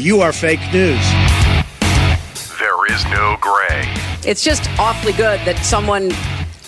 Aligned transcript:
you 0.00 0.22
are 0.22 0.32
fake 0.32 0.60
news. 0.72 1.04
There 2.58 2.92
is 2.92 3.04
no 3.06 3.36
gray. 3.40 3.84
It's 4.26 4.42
just 4.42 4.68
awfully 4.78 5.12
good 5.12 5.40
that 5.40 5.58
someone 5.62 6.10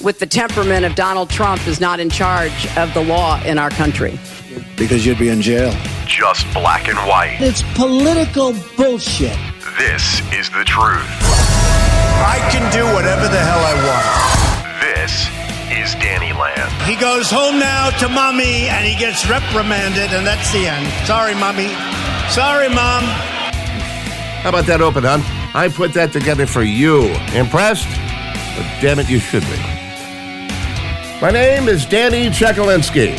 with 0.03 0.19
the 0.19 0.27
temperament 0.27 0.85
of 0.85 0.95
Donald 0.95 1.31
Trump 1.31 1.67
is 1.67 1.81
not 1.81 1.99
in 1.99 2.11
charge 2.11 2.67
of 2.77 2.93
the 2.93 3.03
law 3.03 3.43
in 3.45 3.59
our 3.59 3.71
country. 3.71 4.19
Because 4.77 5.07
you'd 5.07 5.19
be 5.19 5.31
in 5.31 5.41
jail. 5.41 5.75
Just 6.07 6.47
black 6.53 6.89
and 6.89 6.99
white. 7.09 7.39
It's 7.41 7.63
political 7.75 8.55
bullshit. 8.77 9.37
This 9.79 10.21
is 10.33 10.51
the 10.51 10.65
truth. 10.65 11.09
I 12.25 12.39
can 12.53 12.71
do 12.71 12.85
whatever 12.93 13.29
the 13.29 13.41
hell 13.41 13.63
I 13.65 13.75
want. 13.89 14.33
This 14.99 15.29
is 15.73 15.95
Danny 16.03 16.33
Land. 16.33 16.71
He 16.83 16.97
goes 16.97 17.31
home 17.31 17.59
now 17.59 17.91
to 17.99 18.09
mommy 18.09 18.69
and 18.69 18.85
he 18.85 18.95
gets 18.99 19.29
reprimanded, 19.29 20.13
and 20.13 20.27
that's 20.27 20.53
the 20.53 20.67
end. 20.67 20.87
Sorry, 21.07 21.35
mommy. 21.35 21.73
Sorry, 22.31 22.69
mom. 22.69 23.05
How 24.43 24.49
about 24.49 24.67
that 24.67 24.81
open, 24.81 25.05
huh? 25.05 25.21
I 25.55 25.69
put 25.69 25.93
that 25.95 26.13
together 26.13 26.47
for 26.47 26.63
you. 26.63 27.05
Impressed? 27.35 27.87
But 28.57 28.67
damn 28.81 28.99
it, 28.99 29.09
you 29.09 29.19
should 29.19 29.43
be. 29.43 29.57
My 31.21 31.31
name 31.31 31.69
is 31.69 31.87
Danny 31.87 32.29
Chekalinsky. 32.31 33.19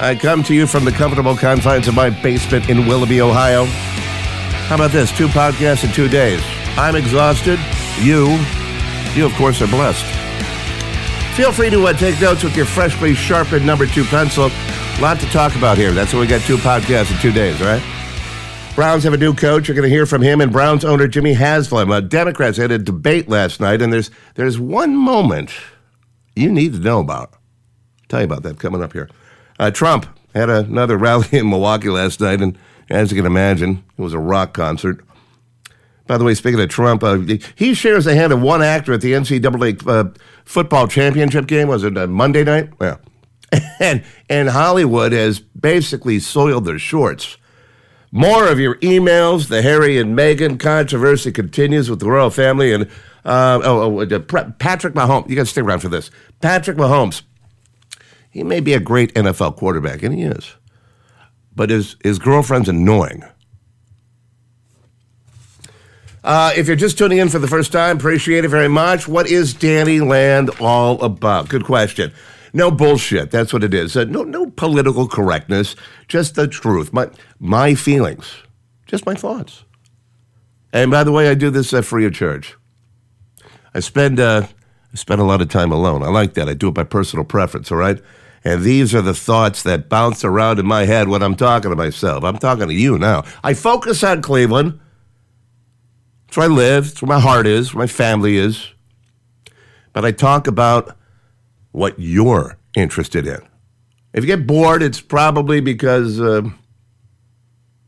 I 0.00 0.16
come 0.18 0.42
to 0.44 0.54
you 0.54 0.66
from 0.66 0.84
the 0.84 0.92
comfortable 0.92 1.36
confines 1.36 1.88
of 1.88 1.94
my 1.94 2.08
basement 2.08 2.70
in 2.70 2.86
Willoughby, 2.86 3.20
Ohio. 3.20 3.66
How 3.66 4.76
about 4.76 4.92
this? 4.92 5.10
Two 5.14 5.28
podcasts 5.28 5.84
in 5.84 5.92
two 5.92 6.08
days. 6.08 6.40
I'm 6.78 6.96
exhausted. 6.96 7.58
You, 8.00 8.38
you 9.14 9.26
of 9.26 9.32
course, 9.34 9.60
are 9.60 9.66
blessed. 9.66 10.06
Feel 11.36 11.52
free 11.52 11.70
to 11.70 11.86
uh, 11.86 11.92
take 11.92 12.20
notes 12.20 12.44
with 12.44 12.56
your 12.56 12.66
freshly 12.66 13.14
sharpened 13.14 13.66
number 13.66 13.86
two 13.86 14.04
pencil. 14.04 14.46
A 14.46 15.00
lot 15.00 15.20
to 15.20 15.26
talk 15.26 15.56
about 15.56 15.76
here. 15.76 15.92
That's 15.92 16.14
why 16.14 16.20
we 16.20 16.26
got 16.26 16.42
two 16.42 16.56
podcasts 16.56 17.12
in 17.12 17.18
two 17.18 17.32
days, 17.32 17.60
right? 17.60 17.82
Browns 18.74 19.04
have 19.04 19.12
a 19.12 19.18
new 19.18 19.34
coach. 19.34 19.68
You're 19.68 19.74
going 19.74 19.88
to 19.88 19.94
hear 19.94 20.06
from 20.06 20.22
him 20.22 20.40
and 20.40 20.52
Browns 20.52 20.84
owner 20.84 21.06
Jimmy 21.06 21.34
Haslam. 21.34 21.90
Uh, 21.90 22.00
Democrats 22.00 22.56
had 22.56 22.70
a 22.70 22.78
debate 22.78 23.28
last 23.28 23.60
night, 23.60 23.82
and 23.82 23.92
there's 23.92 24.10
there's 24.36 24.58
one 24.58 24.96
moment 24.96 25.50
you 26.36 26.50
need 26.50 26.72
to 26.74 26.78
know 26.78 27.00
about. 27.00 27.32
I'll 27.32 27.38
tell 28.08 28.20
you 28.20 28.24
about 28.24 28.42
that 28.44 28.58
coming 28.58 28.82
up 28.82 28.92
here. 28.92 29.10
Uh, 29.58 29.70
Trump 29.70 30.06
had 30.34 30.48
another 30.48 30.96
rally 30.98 31.26
in 31.32 31.50
Milwaukee 31.50 31.88
last 31.88 32.20
night, 32.20 32.40
and 32.40 32.56
as 32.88 33.10
you 33.10 33.16
can 33.16 33.26
imagine, 33.26 33.84
it 33.98 34.02
was 34.02 34.14
a 34.14 34.18
rock 34.18 34.54
concert. 34.54 35.04
By 36.06 36.16
the 36.18 36.24
way, 36.24 36.34
speaking 36.34 36.60
of 36.60 36.68
Trump, 36.68 37.04
uh, 37.04 37.18
he 37.54 37.74
shares 37.74 38.04
the 38.04 38.14
hand 38.14 38.32
of 38.32 38.40
one 38.40 38.62
actor 38.62 38.92
at 38.92 39.00
the 39.00 39.12
NCAA 39.12 39.86
uh, 39.86 40.10
football 40.44 40.88
championship 40.88 41.46
game. 41.46 41.68
Was 41.68 41.84
it 41.84 41.96
uh, 41.96 42.06
Monday 42.06 42.44
night? 42.44 42.70
Yeah. 42.80 42.96
and 43.80 44.04
and 44.28 44.48
Hollywood 44.48 45.12
has 45.12 45.40
basically 45.40 46.18
soiled 46.18 46.64
their 46.64 46.78
shorts. 46.78 47.36
More 48.12 48.48
of 48.48 48.58
your 48.58 48.74
emails. 48.76 49.48
The 49.48 49.62
Harry 49.62 49.98
and 49.98 50.16
Meghan 50.18 50.58
controversy 50.58 51.30
continues 51.30 51.88
with 51.88 52.00
the 52.00 52.10
royal 52.10 52.30
family 52.30 52.72
and 52.72 52.88
uh, 53.24 53.60
oh, 53.62 54.00
oh 54.00 54.20
Patrick 54.58 54.94
Mahomes. 54.94 55.28
You 55.28 55.36
got 55.36 55.42
to 55.42 55.46
stick 55.46 55.64
around 55.64 55.80
for 55.80 55.88
this. 55.88 56.10
Patrick 56.40 56.76
Mahomes. 56.76 57.22
He 58.30 58.44
may 58.44 58.60
be 58.60 58.74
a 58.74 58.80
great 58.80 59.12
NFL 59.14 59.56
quarterback, 59.56 60.02
and 60.04 60.14
he 60.14 60.22
is, 60.22 60.54
but 61.54 61.68
his 61.68 61.96
his 62.04 62.20
girlfriend's 62.20 62.68
annoying. 62.68 63.24
Uh, 66.22 66.52
if 66.56 66.66
you're 66.66 66.76
just 66.76 66.96
tuning 66.96 67.18
in 67.18 67.28
for 67.28 67.38
the 67.38 67.48
first 67.48 67.72
time, 67.72 67.96
appreciate 67.96 68.44
it 68.44 68.48
very 68.48 68.68
much. 68.68 69.08
What 69.08 69.28
is 69.28 69.54
Danny 69.54 70.00
Land 70.00 70.50
all 70.60 71.02
about? 71.02 71.48
Good 71.48 71.64
question. 71.64 72.12
No 72.52 72.70
bullshit. 72.70 73.30
That's 73.30 73.52
what 73.52 73.64
it 73.64 73.74
is. 73.74 73.96
Uh, 73.96 74.04
no, 74.04 74.22
no 74.24 74.50
political 74.50 75.06
correctness. 75.06 75.76
Just 76.08 76.34
the 76.34 76.48
truth. 76.48 76.92
My 76.92 77.08
my 77.38 77.74
feelings. 77.74 78.32
Just 78.86 79.06
my 79.06 79.14
thoughts. 79.14 79.64
And 80.72 80.90
by 80.90 81.04
the 81.04 81.12
way, 81.12 81.28
I 81.28 81.34
do 81.34 81.50
this 81.50 81.72
uh, 81.72 81.82
free 81.82 82.06
of 82.06 82.14
charge. 82.14 82.56
I 83.74 83.80
spend 83.80 84.18
uh, 84.18 84.46
I 84.92 84.96
spend 84.96 85.20
a 85.20 85.24
lot 85.24 85.40
of 85.40 85.48
time 85.48 85.72
alone. 85.72 86.02
I 86.02 86.08
like 86.08 86.34
that. 86.34 86.48
I 86.48 86.54
do 86.54 86.68
it 86.68 86.74
by 86.74 86.84
personal 86.84 87.24
preference. 87.24 87.70
All 87.70 87.78
right. 87.78 88.00
And 88.42 88.62
these 88.62 88.94
are 88.94 89.02
the 89.02 89.14
thoughts 89.14 89.62
that 89.64 89.88
bounce 89.88 90.24
around 90.24 90.58
in 90.58 90.66
my 90.66 90.86
head 90.86 91.08
when 91.08 91.22
I'm 91.22 91.36
talking 91.36 91.70
to 91.70 91.76
myself. 91.76 92.24
I'm 92.24 92.38
talking 92.38 92.68
to 92.68 92.74
you 92.74 92.98
now. 92.98 93.24
I 93.44 93.54
focus 93.54 94.02
on 94.02 94.22
Cleveland. 94.22 94.80
It's 96.26 96.36
where 96.36 96.48
I 96.48 96.52
live. 96.52 96.86
It's 96.86 97.02
where 97.02 97.08
my 97.08 97.20
heart 97.20 97.46
is. 97.46 97.74
Where 97.74 97.82
my 97.82 97.86
family 97.86 98.38
is. 98.38 98.68
But 99.92 100.04
I 100.04 100.12
talk 100.12 100.46
about 100.46 100.96
what 101.72 101.98
you're 101.98 102.58
interested 102.74 103.26
in. 103.26 103.40
If 104.12 104.24
you 104.24 104.26
get 104.26 104.46
bored, 104.46 104.82
it's 104.82 105.00
probably 105.00 105.60
because, 105.60 106.20
uh, 106.20 106.42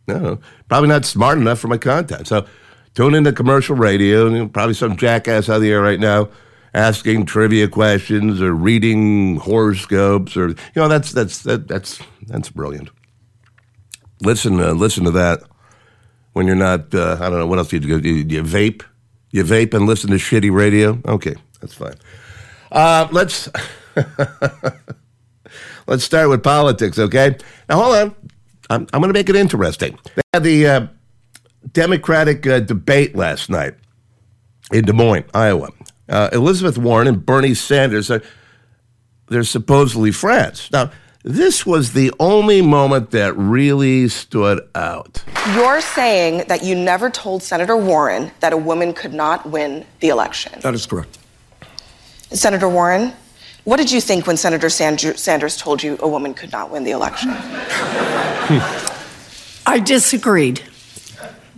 no, 0.06 0.38
probably 0.69 0.88
not 0.88 1.04
smart 1.04 1.38
enough 1.38 1.59
for 1.59 1.69
my 1.69 1.78
content. 1.78 2.28
So 2.28 2.47
tune 2.94 3.15
into 3.15 3.32
commercial 3.32 3.76
radio, 3.76 4.26
and 4.26 4.53
probably 4.53 4.75
some 4.75 4.97
jackass 4.97 5.48
out 5.48 5.56
of 5.56 5.62
the 5.62 5.70
air 5.72 5.82
right 5.82 6.00
now 6.00 6.28
asking 6.75 7.26
trivia 7.26 7.69
questions 7.69 8.41
or 8.41 8.54
reading 8.54 9.37
horoscopes 9.37 10.37
or 10.37 10.49
you 10.49 10.56
know 10.76 10.88
that's 10.88 11.12
that's 11.12 11.43
that, 11.43 11.69
that's 11.69 12.00
that's 12.26 12.49
brilliant. 12.50 12.91
Listen, 14.20 14.60
uh, 14.60 14.72
listen 14.72 15.04
to 15.04 15.10
that 15.10 15.43
when 16.32 16.47
you're 16.47 16.56
not. 16.56 16.94
Uh, 16.94 17.16
I 17.20 17.28
don't 17.28 17.38
know 17.38 17.47
what 17.47 17.59
else 17.59 17.72
you 17.72 17.81
do. 17.81 17.99
You, 17.99 18.14
you 18.14 18.43
vape, 18.43 18.82
you 19.31 19.44
vape 19.44 19.75
and 19.75 19.87
listen 19.87 20.10
to 20.10 20.16
shitty 20.16 20.53
radio. 20.53 21.00
Okay, 21.04 21.34
that's 21.60 21.75
fine. 21.75 21.94
Uh, 22.72 23.06
let's 23.12 23.49
let's 25.87 26.03
start 26.03 26.28
with 26.31 26.43
politics, 26.43 26.99
okay? 26.99 27.37
Now 27.69 27.83
hold 27.83 27.94
on, 27.94 28.16
I'm, 28.71 28.87
I'm 28.93 29.00
going 29.00 29.12
to 29.12 29.19
make 29.19 29.28
it 29.28 29.37
interesting. 29.37 29.99
They 30.16 30.22
had 30.33 30.43
the 30.43 30.66
uh, 30.66 30.87
Democratic 31.72 32.47
uh, 32.47 32.61
debate 32.61 33.15
last 33.15 33.50
night 33.50 33.75
in 34.72 34.87
Des 34.87 34.94
Moines, 34.94 35.25
Iowa. 35.34 35.69
Uh, 36.09 36.31
Elizabeth 36.32 36.78
Warren 36.78 37.06
and 37.06 37.25
Bernie 37.25 37.55
Sanders 37.55 38.11
are 38.11 38.22
they're 39.28 39.44
supposedly 39.44 40.11
friends. 40.11 40.71
Now, 40.72 40.91
this 41.25 41.65
was 41.65 41.93
the 41.93 42.12
only 42.19 42.62
moment 42.62 43.12
that 43.12 43.37
really 43.37 44.09
stood 44.09 44.61
out. 44.75 45.22
You're 45.55 45.81
saying 45.81 46.44
that 46.49 46.65
you 46.65 46.75
never 46.75 47.11
told 47.11 47.43
Senator 47.43 47.77
Warren 47.77 48.32
that 48.41 48.53
a 48.53 48.56
woman 48.56 48.93
could 48.93 49.15
not 49.15 49.49
win 49.49 49.87
the 50.00 50.09
election. 50.09 50.59
That 50.61 50.75
is 50.75 50.84
correct. 50.84 51.19
Senator 52.34 52.69
Warren, 52.69 53.12
what 53.65 53.76
did 53.76 53.93
you 53.93 54.00
think 54.00 54.26
when 54.26 54.37
Senator 54.37 54.69
Sanders 54.69 55.56
told 55.56 55.82
you 55.82 55.97
a 56.00 56.09
woman 56.09 56.34
could 56.34 56.50
not 56.50 56.70
win 56.70 56.84
the 56.84 56.91
election? 56.91 57.31
I 59.66 59.78
disagreed. 59.84 60.62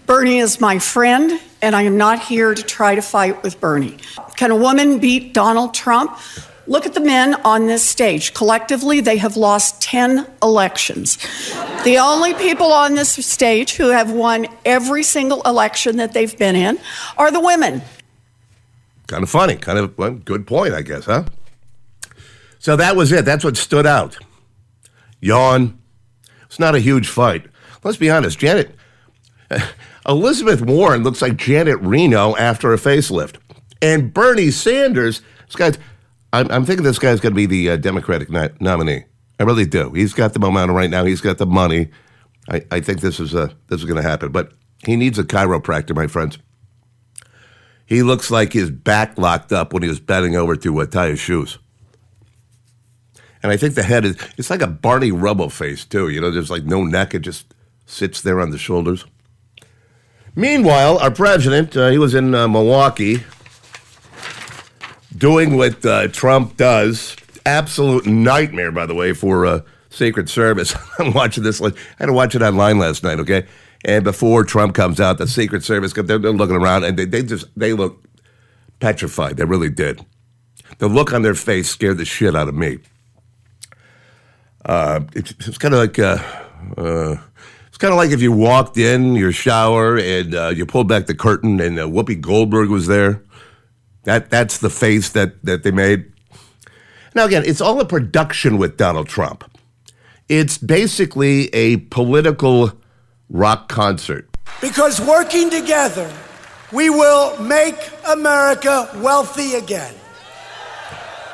Bernie 0.07 0.39
is 0.39 0.61
my 0.61 0.79
friend, 0.79 1.41
and 1.63 1.75
I 1.75 1.83
am 1.83 1.97
not 1.97 2.21
here 2.21 2.55
to 2.55 2.63
try 2.63 2.95
to 2.95 3.01
fight 3.01 3.43
with 3.43 3.59
Bernie. 3.59 3.97
Can 4.37 4.51
a 4.51 4.57
woman 4.57 4.99
beat 4.99 5.33
Donald 5.33 5.73
Trump? 5.73 6.19
Look 6.67 6.85
at 6.87 6.93
the 6.95 7.01
men 7.01 7.35
on 7.43 7.67
this 7.67 7.83
stage. 7.83 8.35
Collectively, 8.35 9.01
they 9.01 9.17
have 9.19 9.37
lost 9.37 9.81
10 9.83 10.27
elections. 10.43 11.19
The 11.85 11.99
only 11.99 12.35
people 12.35 12.73
on 12.73 12.95
this 12.95 13.13
stage 13.25 13.77
who 13.77 13.89
have 13.89 14.11
won 14.11 14.47
every 14.65 15.03
single 15.03 15.41
election 15.43 15.97
that 15.97 16.13
they've 16.13 16.37
been 16.39 16.57
in 16.57 16.79
are 17.17 17.31
the 17.31 17.41
women. 17.41 17.83
Kind 19.07 19.23
of 19.23 19.31
funny. 19.31 19.57
Kind 19.57 19.79
of 19.79 19.97
well, 19.99 20.13
good 20.13 20.47
point, 20.47 20.75
I 20.75 20.83
guess, 20.83 21.05
huh? 21.05 21.25
So 22.59 22.77
that 22.77 22.97
was 22.97 23.13
it. 23.13 23.25
That's 23.25 23.45
what 23.45 23.57
stood 23.57 23.87
out. 23.87 24.17
Yawn. 25.21 25.79
It's 26.45 26.59
not 26.59 26.75
a 26.75 26.81
huge 26.81 27.09
fight. 27.09 27.47
Let's 27.83 27.99
be 27.99 28.11
honest, 28.11 28.39
Janet. 28.39 28.75
Elizabeth 30.09 30.63
Warren 30.63 31.03
looks 31.03 31.23
like 31.23 31.37
Janet 31.37 31.81
Reno 31.81 32.37
after 32.37 32.73
a 32.73 32.77
facelift. 32.77 33.37
And 33.83 34.13
Bernie 34.15 34.51
Sanders, 34.51 35.21
this 35.47 35.57
guy's, 35.57 35.79
I'm, 36.33 36.51
I'm 36.51 36.65
thinking 36.65 36.85
this 36.85 36.99
guy's 36.99 37.21
going 37.21 37.33
to 37.33 37.37
be 37.37 37.47
the 37.47 37.71
uh, 37.71 37.77
Democratic 37.77 38.31
nominee. 38.61 39.05
I 39.39 39.43
really 39.43 39.67
do. 39.67 39.93
He's 39.93 40.15
got 40.15 40.33
the 40.33 40.39
momentum 40.39 40.77
right 40.77 40.91
now. 40.91 41.05
He's 41.05 41.21
got 41.21 41.39
the 41.39 41.47
money. 41.47 41.91
I, 42.49 42.63
I 42.71 42.81
think 42.81 43.01
this 43.01 43.19
is 43.19 43.35
uh, 43.35 43.49
this 43.69 43.81
is 43.81 43.85
going 43.85 44.01
to 44.01 44.09
happen. 44.09 44.31
But 44.31 44.53
he 44.87 44.97
needs 44.97 45.19
a 45.19 45.25
chiropractor, 45.25 45.95
my 45.95 46.07
friends. 46.07 46.39
He 47.87 48.03
looks 48.03 48.31
like 48.31 48.53
his 48.53 48.71
back 48.71 49.19
locked 49.19 49.53
up 49.53 49.73
when 49.73 49.83
he 49.83 49.89
was 49.89 50.01
bending 50.01 50.37
over 50.37 50.57
to 50.57 50.87
tie 50.87 51.09
his 51.09 51.21
shoes. 51.21 51.59
And 53.43 53.53
I 53.53 53.59
think 53.59 53.75
the 53.75 53.83
head 53.83 54.07
is, 54.07 54.17
it's 54.39 54.49
like 54.49 54.63
a 54.63 54.67
Barney 54.67 55.13
Rubble 55.13 55.51
face, 55.51 55.85
too. 55.85 56.09
You 56.09 56.21
know, 56.21 56.31
there's 56.31 56.51
like 56.51 56.65
no 56.65 56.83
neck. 56.83 57.15
It 57.15 57.21
just 57.21 57.53
sits 57.85 58.23
there 58.23 58.41
on 58.41 58.51
the 58.51 58.59
shoulders. 58.59 59.05
Meanwhile, 60.35 60.99
our 60.99 61.11
president, 61.11 61.77
uh, 61.77 61.91
he 61.91 61.99
was 61.99 62.15
in 62.15 62.35
uh, 62.35 62.49
Milwaukee 62.49 63.23
doing 65.17 65.57
what 65.57 65.85
uh, 65.85 66.09
Trump 66.09 66.57
does. 66.57 67.17
Absolute 67.47 68.07
nightmare, 68.07 68.73
by 68.73 68.87
the 68.87 68.95
way, 68.95 69.13
for 69.13 69.45
uh, 69.45 69.61
Secret 69.91 70.29
Service. 70.29 70.75
I'm 70.99 71.13
watching 71.13 71.45
this. 71.45 71.61
I 71.61 71.71
had 71.99 72.07
to 72.07 72.13
watch 72.13 72.35
it 72.35 72.43
online 72.43 72.79
last 72.79 73.05
night, 73.05 73.21
okay? 73.21 73.47
And 73.85 74.05
before 74.05 74.45
Trump 74.45 74.75
comes 74.75 75.01
out, 75.01 75.19
the 75.19 75.27
Secret 75.27 75.63
Service, 75.63 75.93
they're, 75.93 76.19
they're 76.19 76.33
looking 76.33 76.57
around 76.57 76.85
and 76.85 76.99
they, 76.99 77.05
they 77.05 77.23
just, 77.23 77.47
they 77.57 77.73
look 77.73 78.03
petrified. 78.81 79.37
They 79.37 79.45
really 79.45 79.71
did. 79.71 80.05
The 80.79 80.89
look 80.89 81.13
on 81.13 81.23
their 81.23 81.35
face 81.35 81.69
scared 81.69 81.99
the 81.99 82.05
shit 82.05 82.35
out 82.35 82.49
of 82.49 82.55
me. 82.55 82.79
Uh, 84.65 85.01
it's, 85.15 85.33
it's 85.47 85.59
kind 85.59 85.75
of 85.75 85.81
like, 85.81 85.99
uh, 85.99 86.19
uh, 86.79 87.17
It's 87.75 87.79
kind 87.79 87.93
of 87.93 87.99
like 87.99 88.11
if 88.11 88.23
you 88.23 88.31
walked 88.31 88.79
in 88.79 89.17
your 89.17 89.33
shower 89.33 89.99
and 89.99 90.33
uh, 90.33 90.53
you 90.55 90.65
pulled 90.65 90.87
back 90.87 91.07
the 91.07 91.15
curtain 91.15 91.61
and 91.61 91.77
uh, 91.77 91.89
Whoopi 91.89 92.21
Goldberg 92.21 92.71
was 92.71 92.87
there. 92.87 93.21
That 94.05 94.31
that's 94.31 94.59
the 94.59 94.71
face 94.71 95.09
that 95.11 95.45
that 95.45 95.65
they 95.65 95.73
made. 95.73 96.13
Now 97.17 97.25
again, 97.25 97.43
it's 97.45 97.61
all 97.61 97.81
a 97.81 97.85
production 97.85 98.59
with 98.59 98.77
Donald 98.77 99.09
Trump. 99.09 99.43
It's 100.29 100.57
basically 100.57 101.49
a 101.53 101.79
political 101.91 102.71
rock 103.29 103.69
concert. 103.69 104.29
Because 104.61 105.01
working 105.01 105.51
together, 105.51 106.11
we 106.73 106.91
will 106.91 107.39
make 107.43 107.77
America 108.09 108.91
wealthy 108.97 109.55
again. 109.55 109.95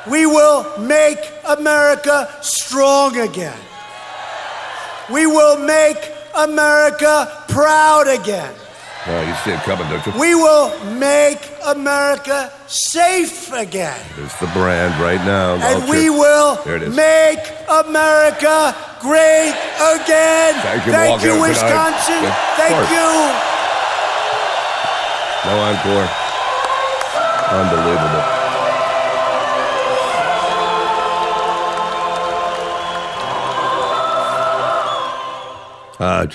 We 0.09 0.25
will 0.25 0.79
make 0.79 1.19
America 1.47 2.27
strong 2.41 3.17
again. 3.17 3.59
We 5.11 5.27
will 5.27 5.57
make 5.59 5.97
America 6.35 7.45
proud 7.49 8.07
again. 8.07 8.53
Oh, 9.07 9.21
you 9.27 9.33
see 9.43 9.49
it 9.51 9.59
coming, 9.61 9.89
don't 9.89 10.05
you? 10.05 10.13
We 10.19 10.35
will 10.35 10.69
make 10.93 11.41
America 11.65 12.51
safe 12.67 13.51
again. 13.51 13.99
It's 14.19 14.39
the 14.39 14.45
brand 14.53 14.93
right 15.01 15.19
now. 15.25 15.55
And 15.55 15.89
we 15.89 16.09
will 16.11 16.61
There 16.63 16.75
it 16.75 16.83
is. 16.83 16.95
make 16.95 17.39
America 17.67 18.75
great 19.01 19.57
again. 19.97 20.53
Thank 20.61 20.85
you, 20.85 20.91
Thank 20.93 21.23
you. 21.23 21.41
Wisconsin. 21.41 22.21
Yeah, 22.21 22.35
Thank 22.61 22.77
you. 22.93 23.09
No 25.49 25.57
encore. 25.65 26.09
Unbelievable. 27.57 28.37
Uh, 35.99 36.25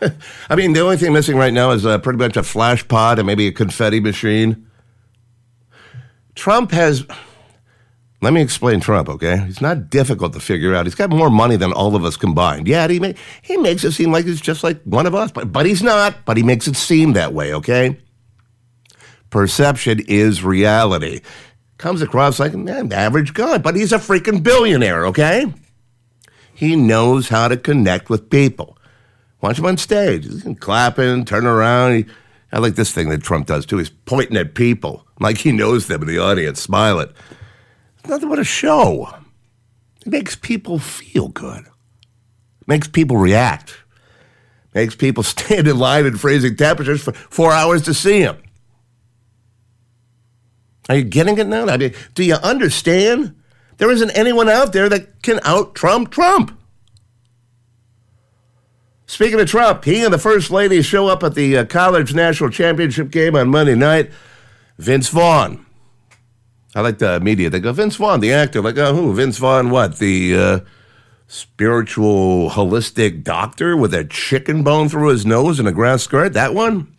I 0.50 0.56
mean, 0.56 0.72
the 0.72 0.80
only 0.80 0.96
thing 0.96 1.12
missing 1.12 1.36
right 1.36 1.52
now 1.52 1.70
is 1.70 1.86
uh, 1.86 1.98
pretty 1.98 2.18
much 2.18 2.36
a 2.36 2.42
flash 2.42 2.86
pot 2.86 3.18
and 3.18 3.26
maybe 3.26 3.46
a 3.46 3.52
confetti 3.52 4.00
machine. 4.00 4.66
Trump 6.34 6.70
has. 6.72 7.04
Let 8.22 8.32
me 8.32 8.40
explain 8.40 8.80
Trump, 8.80 9.08
okay? 9.10 9.38
He's 9.44 9.60
not 9.60 9.90
difficult 9.90 10.32
to 10.32 10.40
figure 10.40 10.74
out. 10.74 10.86
He's 10.86 10.94
got 10.94 11.10
more 11.10 11.28
money 11.28 11.56
than 11.56 11.72
all 11.72 11.94
of 11.94 12.04
us 12.04 12.16
combined. 12.16 12.66
Yeah, 12.66 12.88
he, 12.88 13.14
he 13.42 13.56
makes 13.58 13.84
it 13.84 13.92
seem 13.92 14.10
like 14.10 14.24
he's 14.24 14.40
just 14.40 14.64
like 14.64 14.82
one 14.84 15.06
of 15.06 15.14
us, 15.14 15.30
but, 15.30 15.52
but 15.52 15.66
he's 15.66 15.82
not. 15.82 16.24
But 16.24 16.38
he 16.38 16.42
makes 16.42 16.66
it 16.66 16.76
seem 16.76 17.12
that 17.12 17.34
way, 17.34 17.52
okay? 17.52 17.98
Perception 19.28 20.00
is 20.08 20.42
reality. 20.42 21.20
Comes 21.76 22.00
across 22.00 22.40
like 22.40 22.54
an 22.54 22.90
average 22.90 23.34
guy, 23.34 23.58
but 23.58 23.76
he's 23.76 23.92
a 23.92 23.98
freaking 23.98 24.42
billionaire, 24.42 25.06
okay? 25.06 25.52
He 26.54 26.74
knows 26.74 27.28
how 27.28 27.48
to 27.48 27.56
connect 27.58 28.08
with 28.08 28.30
people. 28.30 28.75
Watch 29.40 29.58
him 29.58 29.66
on 29.66 29.76
stage. 29.76 30.24
He's 30.24 30.44
clapping, 30.60 31.24
turning 31.24 31.48
around. 31.48 31.94
He, 31.96 32.06
I 32.52 32.58
like 32.58 32.74
this 32.74 32.92
thing 32.92 33.08
that 33.10 33.22
Trump 33.22 33.46
does 33.46 33.66
too. 33.66 33.78
He's 33.78 33.90
pointing 33.90 34.36
at 34.36 34.54
people 34.54 35.06
like 35.20 35.38
he 35.38 35.52
knows 35.52 35.86
them 35.86 36.02
in 36.02 36.08
the 36.08 36.18
audience, 36.18 36.60
smiling. 36.60 37.08
It's 37.98 38.08
nothing 38.08 38.28
but 38.28 38.38
a 38.38 38.44
show. 38.44 39.08
It 40.04 40.12
makes 40.12 40.36
people 40.36 40.78
feel 40.78 41.28
good. 41.28 41.66
it 41.66 42.68
Makes 42.68 42.88
people 42.88 43.16
react. 43.16 43.70
it 43.70 44.74
Makes 44.74 44.94
people 44.94 45.22
stand 45.22 45.68
in 45.68 45.78
line 45.78 46.06
in 46.06 46.16
freezing 46.16 46.56
temperatures 46.56 47.02
for 47.02 47.12
four 47.12 47.52
hours 47.52 47.82
to 47.82 47.94
see 47.94 48.20
him. 48.20 48.36
Are 50.88 50.96
you 50.96 51.04
getting 51.04 51.36
it 51.38 51.48
now? 51.48 51.66
I 51.66 51.76
mean, 51.76 51.94
do 52.14 52.24
you 52.24 52.34
understand? 52.36 53.34
There 53.78 53.90
isn't 53.90 54.10
anyone 54.12 54.48
out 54.48 54.72
there 54.72 54.88
that 54.88 55.22
can 55.22 55.40
out 55.42 55.74
Trump 55.74 56.10
Trump. 56.10 56.56
Speaking 59.06 59.38
of 59.38 59.48
Trump, 59.48 59.84
he 59.84 60.02
and 60.02 60.12
the 60.12 60.18
First 60.18 60.50
Lady 60.50 60.82
show 60.82 61.06
up 61.06 61.22
at 61.22 61.34
the 61.34 61.58
uh, 61.58 61.64
college 61.64 62.12
national 62.12 62.50
championship 62.50 63.10
game 63.10 63.36
on 63.36 63.48
Monday 63.48 63.76
night. 63.76 64.10
Vince 64.78 65.08
Vaughn. 65.08 65.64
I 66.74 66.80
like 66.80 66.98
the 66.98 67.20
media. 67.20 67.48
They 67.48 67.60
go, 67.60 67.72
Vince 67.72 67.96
Vaughn, 67.96 68.20
the 68.20 68.32
actor. 68.32 68.60
Like, 68.60 68.76
oh, 68.76 68.94
who? 68.94 69.14
Vince 69.14 69.38
Vaughn, 69.38 69.70
what? 69.70 69.98
The 69.98 70.36
uh, 70.36 70.60
spiritual, 71.28 72.50
holistic 72.50 73.22
doctor 73.22 73.76
with 73.76 73.94
a 73.94 74.04
chicken 74.04 74.62
bone 74.64 74.88
through 74.88 75.08
his 75.08 75.24
nose 75.24 75.58
and 75.60 75.68
a 75.68 75.72
grass 75.72 76.02
skirt? 76.02 76.32
That 76.32 76.52
one? 76.52 76.94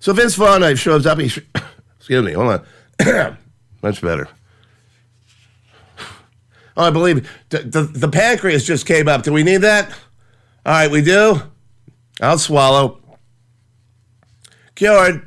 so 0.00 0.14
Vince 0.14 0.36
Vaughn 0.36 0.62
uh, 0.62 0.74
shows 0.74 1.06
up. 1.06 1.18
He, 1.18 1.28
sh- 1.28 1.40
excuse 1.98 2.24
me, 2.24 2.32
hold 2.32 2.64
on. 2.98 3.36
Much 3.82 4.00
better. 4.00 4.26
Oh, 6.76 6.88
I 6.88 6.90
believe 6.90 7.30
the, 7.50 7.58
the, 7.58 7.82
the 7.82 8.08
pancreas 8.08 8.64
just 8.64 8.86
came 8.86 9.06
up. 9.06 9.22
Do 9.22 9.32
we 9.32 9.44
need 9.44 9.58
that? 9.58 9.92
All 10.66 10.72
right, 10.72 10.90
we 10.90 11.02
do. 11.02 11.42
I'll 12.20 12.38
swallow. 12.38 13.00
Cured. 14.74 15.22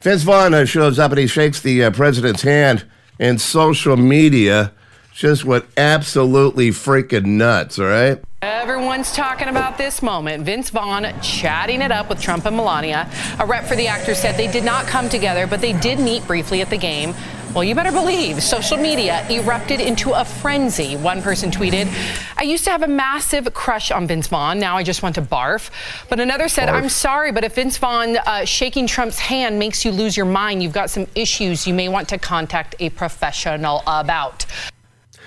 Vince 0.00 0.22
Vaughn 0.22 0.54
uh, 0.54 0.64
shows 0.64 1.00
up 1.00 1.10
and 1.10 1.18
he 1.18 1.26
shakes 1.26 1.60
the 1.60 1.82
uh, 1.82 1.90
president's 1.90 2.42
hand, 2.42 2.86
and 3.18 3.40
social 3.40 3.96
media 3.96 4.72
just 5.12 5.44
went 5.44 5.64
absolutely 5.76 6.68
freaking 6.68 7.24
nuts, 7.24 7.78
all 7.78 7.86
right? 7.86 8.22
Everyone's 8.42 9.12
talking 9.12 9.48
about 9.48 9.78
this 9.78 10.02
moment. 10.02 10.44
Vince 10.44 10.70
Vaughn 10.70 11.06
chatting 11.22 11.82
it 11.82 11.90
up 11.90 12.08
with 12.08 12.20
Trump 12.20 12.44
and 12.44 12.54
Melania. 12.54 13.10
A 13.40 13.46
rep 13.46 13.64
for 13.64 13.74
the 13.74 13.88
actor 13.88 14.14
said 14.14 14.36
they 14.36 14.50
did 14.50 14.62
not 14.62 14.86
come 14.86 15.08
together, 15.08 15.46
but 15.46 15.60
they 15.60 15.72
did 15.72 15.98
meet 15.98 16.24
briefly 16.26 16.60
at 16.60 16.70
the 16.70 16.76
game. 16.76 17.14
Well, 17.56 17.64
you 17.64 17.74
better 17.74 17.90
believe 17.90 18.42
social 18.42 18.76
media 18.76 19.26
erupted 19.30 19.80
into 19.80 20.12
a 20.12 20.26
frenzy. 20.26 20.94
One 20.94 21.22
person 21.22 21.50
tweeted, 21.50 21.88
I 22.36 22.42
used 22.42 22.64
to 22.64 22.70
have 22.70 22.82
a 22.82 22.86
massive 22.86 23.54
crush 23.54 23.90
on 23.90 24.06
Vince 24.06 24.26
Vaughn. 24.26 24.58
Now 24.58 24.76
I 24.76 24.82
just 24.82 25.02
want 25.02 25.14
to 25.14 25.22
barf. 25.22 25.70
But 26.10 26.20
another 26.20 26.50
said, 26.50 26.68
I'm 26.68 26.90
sorry, 26.90 27.32
but 27.32 27.44
if 27.44 27.54
Vince 27.54 27.78
Vaughn 27.78 28.18
uh, 28.18 28.44
shaking 28.44 28.86
Trump's 28.86 29.18
hand 29.18 29.58
makes 29.58 29.86
you 29.86 29.90
lose 29.90 30.18
your 30.18 30.26
mind, 30.26 30.62
you've 30.62 30.74
got 30.74 30.90
some 30.90 31.06
issues 31.14 31.66
you 31.66 31.72
may 31.72 31.88
want 31.88 32.10
to 32.10 32.18
contact 32.18 32.74
a 32.78 32.90
professional 32.90 33.82
about. 33.86 34.44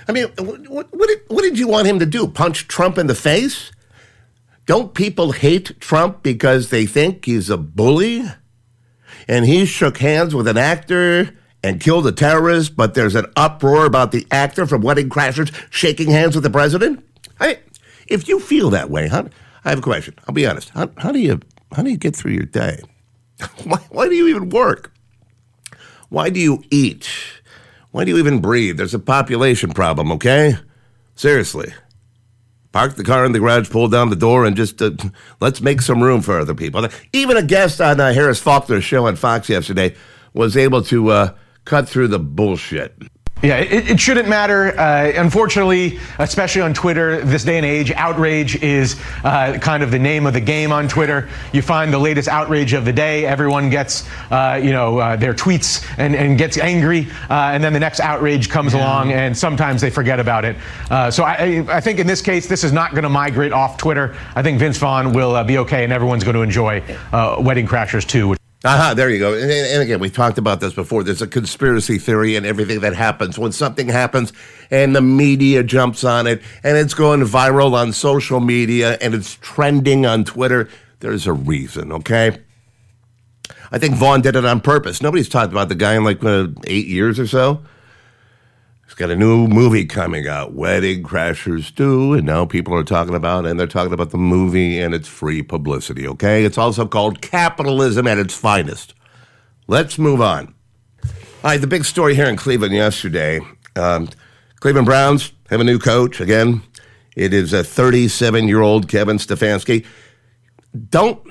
I 0.08 0.12
mean, 0.12 0.28
what, 0.38 0.94
what, 0.94 1.08
did, 1.08 1.22
what 1.30 1.42
did 1.42 1.58
you 1.58 1.68
want 1.68 1.88
him 1.88 1.98
to 1.98 2.06
do? 2.06 2.28
Punch 2.28 2.68
Trump 2.68 3.00
in 3.00 3.08
the 3.08 3.16
face? 3.16 3.72
Don't 4.68 4.94
people 4.94 5.32
hate 5.32 5.80
Trump 5.80 6.22
because 6.22 6.70
they 6.70 6.86
think 6.86 7.26
he's 7.26 7.50
a 7.50 7.58
bully? 7.58 8.24
And 9.28 9.48
he 9.48 9.66
shook 9.66 9.98
hands 9.98 10.36
with 10.36 10.48
an 10.48 10.60
actor 10.60 11.34
and 11.64 11.80
killed 11.82 12.08
a 12.08 12.12
terrorist, 12.12 12.76
but 12.76 12.94
there's 12.94 13.16
an 13.16 13.26
uproar 13.36 13.86
about 13.86 14.12
the 14.12 14.26
actor 14.32 14.66
from 14.66 14.82
Wedding 14.82 15.10
Crashers 15.10 15.54
shaking 15.70 16.10
hands 16.10 16.36
with 16.36 16.44
the 16.44 16.50
president? 16.50 17.04
I, 17.40 17.60
if 18.08 18.28
you 18.28 18.40
feel 18.40 18.70
that 18.72 18.90
way, 18.90 19.08
how, 19.08 19.28
I 19.66 19.70
have 19.70 19.80
a 19.80 19.84
question. 19.84 20.16
I'll 20.28 20.34
be 20.34 20.48
honest. 20.48 20.70
How, 20.70 20.90
how 20.98 21.12
do 21.12 21.20
you 21.20 21.40
how 21.76 21.84
do 21.84 21.92
you 21.92 21.98
get 21.98 22.16
through 22.16 22.32
your 22.32 22.46
day? 22.46 22.82
why, 23.64 23.78
why 23.90 24.08
do 24.08 24.16
you 24.16 24.28
even 24.28 24.50
work? 24.50 24.92
Why 26.10 26.30
do 26.30 26.40
you 26.40 26.64
eat? 26.72 27.10
Why 27.92 28.04
do 28.04 28.12
you 28.12 28.18
even 28.18 28.40
breathe? 28.40 28.78
There's 28.78 28.94
a 28.94 29.00
population 29.00 29.72
problem, 29.72 30.12
okay? 30.14 30.56
Seriously. 31.16 31.74
Park 32.72 32.96
the 32.96 33.04
car 33.04 33.26
in 33.26 33.32
the 33.32 33.40
garage, 33.40 33.70
pull 33.70 33.88
down 33.88 34.10
the 34.10 34.16
door, 34.16 34.46
and 34.46 34.56
just 34.56 34.82
uh, 34.82 34.92
let's 35.40 35.60
make 35.60 35.82
some 35.82 36.02
room 36.02 36.22
for 36.22 36.40
other 36.40 36.54
people. 36.54 36.88
Even 37.14 37.36
a 37.36 37.44
guest 37.44 37.82
on 37.82 38.00
uh, 38.00 38.14
Harris 38.14 38.42
Faulkner's 38.42 38.84
show 38.84 39.08
on 39.08 39.16
Fox 39.16 39.50
yesterday 39.50 39.96
was 40.34 40.56
able 40.56 40.84
to 40.84 41.10
uh, 41.10 41.34
cut 41.70 41.88
through 41.88 42.08
the 42.08 42.20
bullshit. 42.20 42.98
Yeah, 43.42 43.60
it, 43.60 43.92
it 43.92 44.00
shouldn't 44.02 44.28
matter. 44.28 44.78
Uh, 44.78 45.14
unfortunately, 45.16 45.98
especially 46.18 46.62
on 46.62 46.74
Twitter, 46.74 47.24
this 47.24 47.46
day 47.46 47.56
and 47.56 47.66
age, 47.66 47.90
outrage 47.92 48.62
is 48.62 49.00
uh, 49.24 49.58
kind 49.62 49.82
of 49.82 49.92
the 49.92 50.00
name 50.00 50.26
of 50.26 50.34
the 50.34 50.42
game 50.42 50.74
on 50.74 50.90
Twitter. 50.90 51.30
You 51.54 51.62
find 51.62 51.94
the 51.94 52.00
latest 52.00 52.28
outrage 52.28 52.74
of 52.74 52.84
the 52.84 52.92
day. 52.92 53.26
Everyone 53.26 53.70
gets, 53.70 54.10
uh, 54.30 54.60
you 54.62 54.72
know, 54.72 54.98
uh, 54.98 55.16
their 55.16 55.34
tweets 55.34 55.88
and, 55.98 56.16
and 56.16 56.38
gets 56.38 56.58
angry, 56.58 57.08
uh, 57.30 57.54
and 57.54 57.64
then 57.64 57.72
the 57.72 57.80
next 57.80 58.02
outrage 58.02 58.50
comes 58.50 58.74
along, 58.74 59.14
and 59.14 59.38
sometimes 59.38 59.80
they 59.80 59.90
forget 59.90 60.20
about 60.20 60.44
it. 60.44 60.58
Uh, 60.92 61.10
so 61.10 61.24
I, 61.24 61.66
I 61.70 61.80
think 61.80 62.00
in 62.00 62.08
this 62.08 62.22
case, 62.22 62.46
this 62.46 62.66
is 62.66 62.74
not 62.74 62.92
going 62.92 63.04
to 63.04 63.10
migrate 63.10 63.54
off 63.54 63.78
Twitter. 63.78 64.18
I 64.36 64.42
think 64.42 64.60
Vince 64.60 64.78
Vaughn 64.78 65.14
will 65.14 65.36
uh, 65.36 65.46
be 65.46 65.60
okay, 65.60 65.86
and 65.86 65.94
everyone's 65.94 66.26
going 66.26 66.36
to 66.36 66.42
enjoy 66.42 66.82
Wedding 67.40 67.68
Crashers 67.68 68.06
too. 68.06 68.28
Which 68.28 68.39
Aha, 68.66 68.94
there 68.94 69.10
you 69.10 69.20
go. 69.20 69.34
And, 69.34 69.50
and 69.50 69.82
again, 69.82 70.02
we 70.02 70.10
talked 70.10 70.38
about 70.38 70.60
this 70.60 70.74
before. 70.74 71.04
There's 71.04 71.22
a 71.22 71.28
conspiracy 71.28 71.98
theory 71.98 72.36
and 72.36 72.46
everything 72.46 72.82
that 72.82 72.94
happens. 72.94 73.40
When 73.40 73.54
something 73.54 73.88
happens 73.88 74.34
and 74.70 74.94
the 74.94 75.02
media 75.02 75.64
jumps 75.64 76.04
on 76.04 76.28
it 76.28 76.42
and 76.62 76.78
it's 76.78 76.94
going 76.94 77.22
viral 77.22 77.74
on 77.74 77.94
social 77.94 78.42
media 78.42 78.98
and 79.00 79.14
it's 79.14 79.36
trending 79.36 80.06
on 80.06 80.26
Twitter, 80.26 80.68
there's 81.00 81.26
a 81.26 81.32
reason, 81.32 81.94
okay? 81.94 82.38
I 83.72 83.78
think 83.78 83.96
Vaughn 83.96 84.22
did 84.22 84.36
it 84.36 84.44
on 84.44 84.60
purpose. 84.60 85.02
Nobody's 85.02 85.30
talked 85.30 85.54
about 85.54 85.70
the 85.70 85.76
guy 85.76 85.96
in 85.96 86.04
like 86.04 86.22
uh, 86.24 86.48
eight 86.66 86.88
years 86.88 87.18
or 87.18 87.28
so. 87.28 87.62
He's 88.90 88.96
got 88.96 89.12
a 89.12 89.16
new 89.16 89.46
movie 89.46 89.86
coming 89.86 90.28
out, 90.28 90.56
Wedding 90.56 91.04
Crashers 91.04 91.74
2, 91.76 92.14
and 92.14 92.26
now 92.26 92.48
people 92.48 92.74
are 92.74 92.84
talking 92.84 93.14
about 93.14 93.46
and 93.46 93.60
they're 93.60 93.68
talking 93.68 93.94
about 93.94 94.10
the 94.10 94.18
movie 94.18 94.82
and 94.82 94.96
it's 94.96 95.08
free 95.08 95.44
publicity, 95.44 96.08
okay? 96.08 96.44
It's 96.44 96.58
also 96.58 96.88
called 96.88 97.22
capitalism 97.22 98.08
at 98.08 98.18
its 98.18 98.34
finest. 98.34 98.96
Let's 99.68 100.00
move 100.00 100.22
on. 100.22 100.56
All 101.04 101.12
right, 101.44 101.62
the 101.62 101.68
big 101.68 101.86
story 101.86 102.16
here 102.16 102.26
in 102.26 102.36
Cleveland 102.36 102.74
yesterday. 102.74 103.42
Um, 103.76 104.10
Cleveland 104.60 104.88
Browns 104.88 105.34
have 105.52 105.62
a 105.62 105.64
new 105.64 105.78
coach 105.78 106.20
again. 106.20 106.64
It 107.16 107.32
is 107.32 107.54
a 107.54 107.64
37 107.64 108.48
year 108.48 108.62
old 108.62 108.88
Kevin 108.90 109.18
Stefanski. 109.18 109.86
Don't 110.90 111.22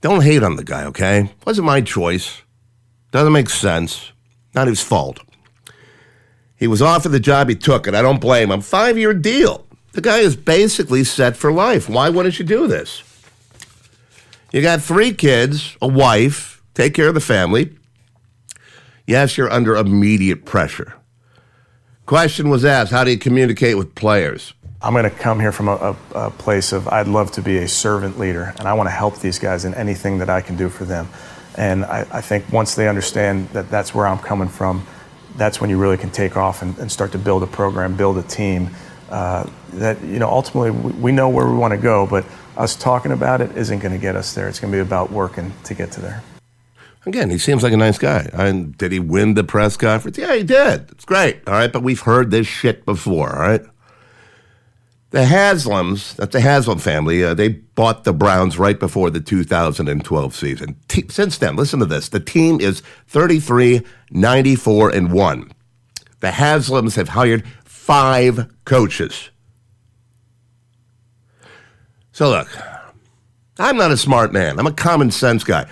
don't 0.00 0.22
hate 0.22 0.42
on 0.42 0.56
the 0.56 0.64
guy, 0.64 0.86
okay? 0.86 1.30
Wasn't 1.46 1.66
my 1.66 1.82
choice. 1.82 2.40
Doesn't 3.10 3.34
make 3.34 3.50
sense. 3.50 4.12
Not 4.54 4.68
his 4.68 4.80
fault. 4.80 5.20
He 6.62 6.68
was 6.68 6.80
offered 6.80 7.08
the 7.08 7.18
job, 7.18 7.48
he 7.48 7.56
took 7.56 7.88
it. 7.88 7.94
I 7.96 8.02
don't 8.02 8.20
blame 8.20 8.52
him. 8.52 8.60
Five 8.60 8.96
year 8.96 9.12
deal. 9.12 9.66
The 9.94 10.00
guy 10.00 10.18
is 10.18 10.36
basically 10.36 11.02
set 11.02 11.36
for 11.36 11.50
life. 11.50 11.88
Why 11.88 12.08
wouldn't 12.08 12.38
you 12.38 12.44
do 12.44 12.68
this? 12.68 13.02
You 14.52 14.62
got 14.62 14.80
three 14.80 15.12
kids, 15.12 15.76
a 15.82 15.88
wife, 15.88 16.62
take 16.74 16.94
care 16.94 17.08
of 17.08 17.14
the 17.14 17.20
family. 17.20 17.76
Yes, 19.08 19.36
you're 19.36 19.50
under 19.50 19.74
immediate 19.74 20.44
pressure. 20.44 20.94
Question 22.06 22.48
was 22.48 22.64
asked 22.64 22.92
How 22.92 23.02
do 23.02 23.10
you 23.10 23.18
communicate 23.18 23.76
with 23.76 23.96
players? 23.96 24.54
I'm 24.80 24.92
going 24.92 25.02
to 25.02 25.10
come 25.10 25.40
here 25.40 25.50
from 25.50 25.66
a, 25.66 25.74
a, 25.74 25.96
a, 26.14 26.30
place 26.30 26.70
of 26.70 26.86
I'd 26.86 27.08
love 27.08 27.32
to 27.32 27.42
be 27.42 27.58
a 27.58 27.66
servant 27.66 28.20
leader, 28.20 28.54
and 28.56 28.68
I 28.68 28.74
want 28.74 28.86
to 28.86 28.92
help 28.92 29.18
these 29.18 29.40
guys 29.40 29.64
in 29.64 29.74
anything 29.74 30.18
that 30.18 30.30
I 30.30 30.40
can 30.40 30.56
do 30.56 30.68
for 30.68 30.84
them. 30.84 31.08
And 31.58 31.84
I, 31.84 32.06
I 32.12 32.20
think 32.20 32.52
once 32.52 32.76
they 32.76 32.86
understand 32.88 33.48
that 33.48 33.68
that's 33.68 33.92
where 33.92 34.06
I'm 34.06 34.20
coming 34.20 34.48
from, 34.48 34.86
that's 35.36 35.60
when 35.60 35.70
you 35.70 35.78
really 35.78 35.96
can 35.96 36.10
take 36.10 36.36
off 36.36 36.62
and, 36.62 36.76
and 36.78 36.90
start 36.90 37.12
to 37.12 37.18
build 37.18 37.42
a 37.42 37.46
program, 37.46 37.96
build 37.96 38.18
a 38.18 38.22
team. 38.22 38.70
Uh, 39.10 39.48
that 39.74 40.02
you 40.02 40.18
know, 40.18 40.28
ultimately, 40.28 40.70
we, 40.70 40.92
we 40.92 41.12
know 41.12 41.28
where 41.28 41.46
we 41.46 41.54
want 41.54 41.72
to 41.72 41.78
go, 41.78 42.06
but 42.06 42.24
us 42.56 42.76
talking 42.76 43.12
about 43.12 43.40
it 43.40 43.56
isn't 43.56 43.80
going 43.80 43.92
to 43.92 43.98
get 43.98 44.16
us 44.16 44.34
there. 44.34 44.48
It's 44.48 44.60
going 44.60 44.72
to 44.72 44.76
be 44.76 44.80
about 44.80 45.10
working 45.10 45.52
to 45.64 45.74
get 45.74 45.92
to 45.92 46.00
there. 46.00 46.22
Again, 47.04 47.30
he 47.30 47.38
seems 47.38 47.62
like 47.62 47.72
a 47.72 47.76
nice 47.76 47.98
guy. 47.98 48.30
And 48.32 48.76
did 48.78 48.92
he 48.92 49.00
win 49.00 49.34
the 49.34 49.42
press 49.42 49.76
conference? 49.76 50.18
Yeah, 50.18 50.34
he 50.34 50.44
did. 50.44 50.90
It's 50.92 51.04
great. 51.04 51.40
All 51.48 51.54
right, 51.54 51.72
but 51.72 51.82
we've 51.82 52.00
heard 52.00 52.30
this 52.30 52.46
shit 52.46 52.84
before. 52.84 53.34
All 53.34 53.42
right. 53.42 53.62
The 55.12 55.24
Haslams, 55.24 56.16
that's 56.16 56.32
the 56.32 56.40
Haslam 56.40 56.78
family, 56.78 57.22
uh, 57.22 57.34
they 57.34 57.48
bought 57.48 58.04
the 58.04 58.14
Browns 58.14 58.58
right 58.58 58.80
before 58.80 59.10
the 59.10 59.20
2012 59.20 60.34
season. 60.34 60.74
T- 60.88 61.04
since 61.10 61.36
then, 61.36 61.54
listen 61.54 61.80
to 61.80 61.86
this. 61.86 62.08
The 62.08 62.18
team 62.18 62.62
is 62.62 62.80
33, 63.08 63.82
94, 64.10 64.88
and 64.88 65.12
1. 65.12 65.52
The 66.20 66.28
Haslams 66.28 66.96
have 66.96 67.10
hired 67.10 67.46
five 67.62 68.50
coaches. 68.64 69.28
So 72.12 72.30
look, 72.30 72.48
I'm 73.58 73.76
not 73.76 73.90
a 73.90 73.98
smart 73.98 74.32
man. 74.32 74.58
I'm 74.58 74.66
a 74.66 74.72
common 74.72 75.10
sense 75.10 75.44
guy. 75.44 75.68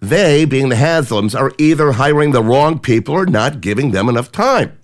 They, 0.00 0.46
being 0.46 0.70
the 0.70 0.76
Haslams, 0.76 1.38
are 1.38 1.52
either 1.58 1.92
hiring 1.92 2.30
the 2.30 2.42
wrong 2.42 2.78
people 2.78 3.14
or 3.14 3.26
not 3.26 3.60
giving 3.60 3.90
them 3.90 4.08
enough 4.08 4.32
time. 4.32 4.77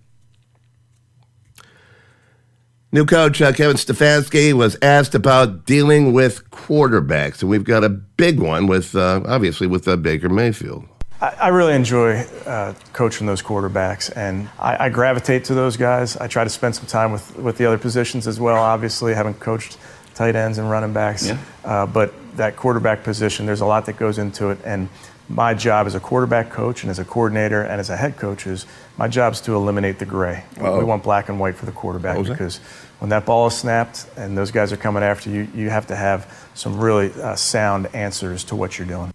New 2.94 3.04
coach 3.04 3.42
uh, 3.42 3.52
Kevin 3.52 3.76
Stefanski 3.76 4.52
was 4.52 4.78
asked 4.80 5.16
about 5.16 5.66
dealing 5.66 6.12
with 6.12 6.48
quarterbacks, 6.50 7.40
and 7.40 7.50
we've 7.50 7.64
got 7.64 7.82
a 7.82 7.88
big 7.88 8.38
one 8.38 8.68
with, 8.68 8.94
uh, 8.94 9.20
obviously, 9.26 9.66
with 9.66 9.88
uh, 9.88 9.96
Baker 9.96 10.28
Mayfield. 10.28 10.84
I, 11.20 11.34
I 11.40 11.48
really 11.48 11.74
enjoy 11.74 12.18
uh, 12.46 12.72
coaching 12.92 13.26
those 13.26 13.42
quarterbacks, 13.42 14.16
and 14.16 14.48
I, 14.60 14.84
I, 14.84 14.88
gravitate 14.90 15.42
to 15.46 15.54
those 15.54 15.76
guys. 15.76 16.16
I 16.16 16.28
try 16.28 16.44
to 16.44 16.50
spend 16.50 16.76
some 16.76 16.86
time 16.86 17.10
with, 17.10 17.36
with 17.36 17.58
the 17.58 17.66
other 17.66 17.78
positions 17.78 18.28
as 18.28 18.38
well. 18.38 18.62
Obviously, 18.62 19.12
having 19.12 19.34
coached 19.34 19.76
tight 20.14 20.36
ends 20.36 20.58
and 20.58 20.70
running 20.70 20.92
backs, 20.92 21.26
yeah. 21.26 21.38
Uh, 21.64 21.86
but 21.86 22.14
that 22.36 22.54
quarterback 22.54 23.02
position, 23.02 23.44
there's 23.44 23.60
a 23.60 23.66
lot 23.66 23.86
that 23.86 23.96
goes 23.96 24.18
into 24.18 24.50
it, 24.50 24.58
and 24.64 24.88
my 25.28 25.54
job 25.54 25.86
as 25.86 25.94
a 25.94 26.00
quarterback 26.00 26.50
coach 26.50 26.82
and 26.82 26.90
as 26.90 26.98
a 26.98 27.04
coordinator 27.04 27.62
and 27.62 27.80
as 27.80 27.88
a 27.90 27.96
head 27.96 28.16
coach 28.16 28.46
is 28.46 28.66
my 28.98 29.08
job 29.08 29.32
is 29.32 29.40
to 29.40 29.54
eliminate 29.54 29.98
the 29.98 30.04
gray. 30.04 30.44
Uh-oh. 30.60 30.78
We 30.78 30.84
want 30.84 31.02
black 31.02 31.28
and 31.28 31.40
white 31.40 31.56
for 31.56 31.66
the 31.66 31.72
quarterback 31.72 32.22
because 32.22 32.60
when 33.04 33.10
that 33.10 33.26
ball 33.26 33.48
is 33.48 33.54
snapped 33.54 34.06
and 34.16 34.34
those 34.34 34.50
guys 34.50 34.72
are 34.72 34.78
coming 34.78 35.02
after 35.02 35.28
you, 35.28 35.46
you 35.54 35.68
have 35.68 35.86
to 35.88 35.94
have 35.94 36.26
some 36.54 36.80
really 36.80 37.12
uh, 37.20 37.36
sound 37.36 37.86
answers 37.94 38.42
to 38.44 38.56
what 38.56 38.78
you're 38.78 38.88
doing. 38.88 39.12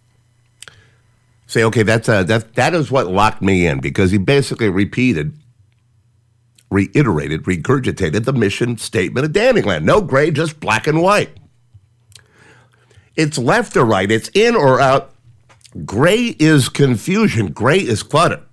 Say, 1.48 1.63
okay, 1.63 1.81
that's 1.81 2.08
uh, 2.08 2.22
that 2.22 2.53
that 2.53 2.75
is 2.75 2.91
what 2.91 3.08
locked 3.08 3.41
me 3.41 3.65
in 3.65 3.79
because 3.79 4.12
he 4.12 4.19
basically 4.19 4.69
repeated, 4.69 5.34
reiterated, 6.69 7.46
regurgitated 7.46 8.25
the 8.25 8.34
mission 8.34 8.77
statement 8.77 9.25
of 9.25 9.31
Dannyland: 9.31 9.86
no 9.86 10.01
gray, 10.01 10.29
just 10.29 10.60
black 10.60 10.86
and 10.86 11.01
white. 11.01 11.31
It's 13.15 13.39
left 13.39 13.75
or 13.75 13.86
right. 13.86 14.12
It's 14.12 14.29
in 14.36 14.55
or 14.55 14.79
out 14.79 15.15
Gray 15.84 16.36
is 16.38 16.69
confusion. 16.69 17.48
Gray 17.48 17.79
is 17.79 18.03
clutter. 18.03 18.43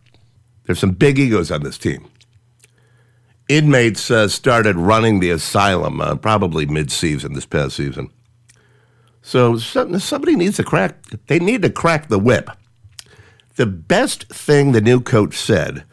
There's 0.64 0.78
some 0.78 0.92
big 0.92 1.18
egos 1.18 1.50
on 1.50 1.62
this 1.62 1.76
team. 1.76 2.08
Inmates 3.48 4.10
uh, 4.10 4.28
started 4.28 4.76
running 4.76 5.20
the 5.20 5.30
asylum 5.30 6.00
uh, 6.00 6.16
probably 6.16 6.66
mid-season 6.66 7.34
this 7.34 7.46
past 7.46 7.76
season. 7.76 8.10
So 9.22 9.56
somebody 9.56 10.36
needs 10.36 10.56
to 10.56 10.64
crack. 10.64 11.02
They 11.26 11.38
need 11.38 11.62
to 11.62 11.70
crack 11.70 12.08
the 12.08 12.18
whip. 12.18 12.50
The 13.56 13.66
best 13.66 14.28
thing 14.28 14.72
the 14.72 14.80
new 14.80 15.00
coach 15.00 15.36
said 15.36 15.84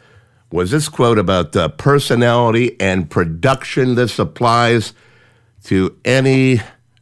was 0.52 0.70
this 0.70 0.88
quote 0.88 1.18
about 1.18 1.56
uh, 1.56 1.70
personality 1.70 2.80
and 2.80 3.10
production. 3.10 3.96
This 3.96 4.20
applies 4.20 4.94
to 5.64 5.98
any 6.06 6.62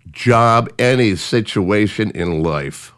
job, 0.09 0.69
any 0.79 1.15
situation 1.15 2.11
in 2.11 2.43
life. 2.43 2.93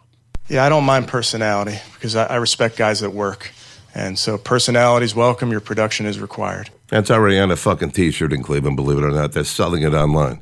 Yeah, 0.49 0.65
I 0.65 0.69
don't 0.69 0.83
mind 0.83 1.07
personality 1.07 1.79
because 1.93 2.15
I, 2.15 2.25
I 2.25 2.35
respect 2.35 2.77
guys 2.77 2.99
that 2.99 3.11
work. 3.11 3.51
And 3.95 4.17
so 4.17 4.37
personality 4.37 5.05
is 5.05 5.13
welcome, 5.13 5.51
your 5.51 5.59
production 5.59 6.05
is 6.05 6.19
required. 6.19 6.69
That's 6.87 7.11
already 7.11 7.37
on 7.39 7.51
a 7.51 7.55
fucking 7.55 7.91
t 7.91 8.11
shirt 8.11 8.33
in 8.33 8.41
Cleveland, 8.41 8.75
believe 8.75 8.97
it 8.97 9.03
or 9.03 9.11
not. 9.11 9.33
They're 9.33 9.43
selling 9.43 9.83
it 9.83 9.93
online. 9.93 10.41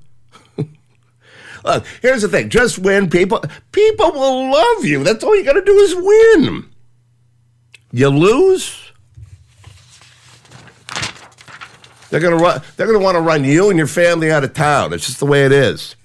Look, 1.65 1.86
here's 2.01 2.22
the 2.22 2.29
thing 2.29 2.50
just 2.50 2.79
win, 2.79 3.10
people 3.10 3.43
people 3.72 4.12
will 4.12 4.51
love 4.51 4.86
you. 4.86 5.03
That's 5.03 5.24
all 5.24 5.36
you 5.36 5.43
gotta 5.43 5.63
do 5.63 5.74
is 5.74 5.96
win. 5.96 6.70
You 7.91 8.08
lose, 8.08 8.91
they're 12.10 12.22
gonna 12.22 12.38
run, 12.38 12.62
they're 12.77 12.88
gonna 12.88 13.00
want 13.00 13.15
to 13.15 13.22
run 13.22 13.43
you 13.43 13.70
and 13.70 13.77
your 13.77 13.88
family 13.88 14.31
out 14.31 14.46
of 14.46 14.53
town. 14.53 14.93
It's 14.93 15.08
just 15.08 15.20
the 15.20 15.25
way 15.25 15.46
it 15.46 15.51
is. 15.51 15.96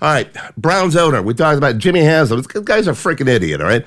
All 0.00 0.12
right, 0.12 0.28
Browns 0.56 0.96
owner. 0.96 1.22
We 1.22 1.34
talked 1.34 1.58
about 1.58 1.78
Jimmy 1.78 2.00
Haslam. 2.00 2.42
This 2.42 2.46
guy's 2.62 2.86
a 2.86 2.92
freaking 2.92 3.28
idiot, 3.28 3.60
all 3.60 3.66
right? 3.66 3.84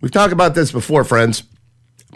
We've 0.00 0.10
talked 0.10 0.32
about 0.32 0.54
this 0.54 0.72
before, 0.72 1.04
friends. 1.04 1.44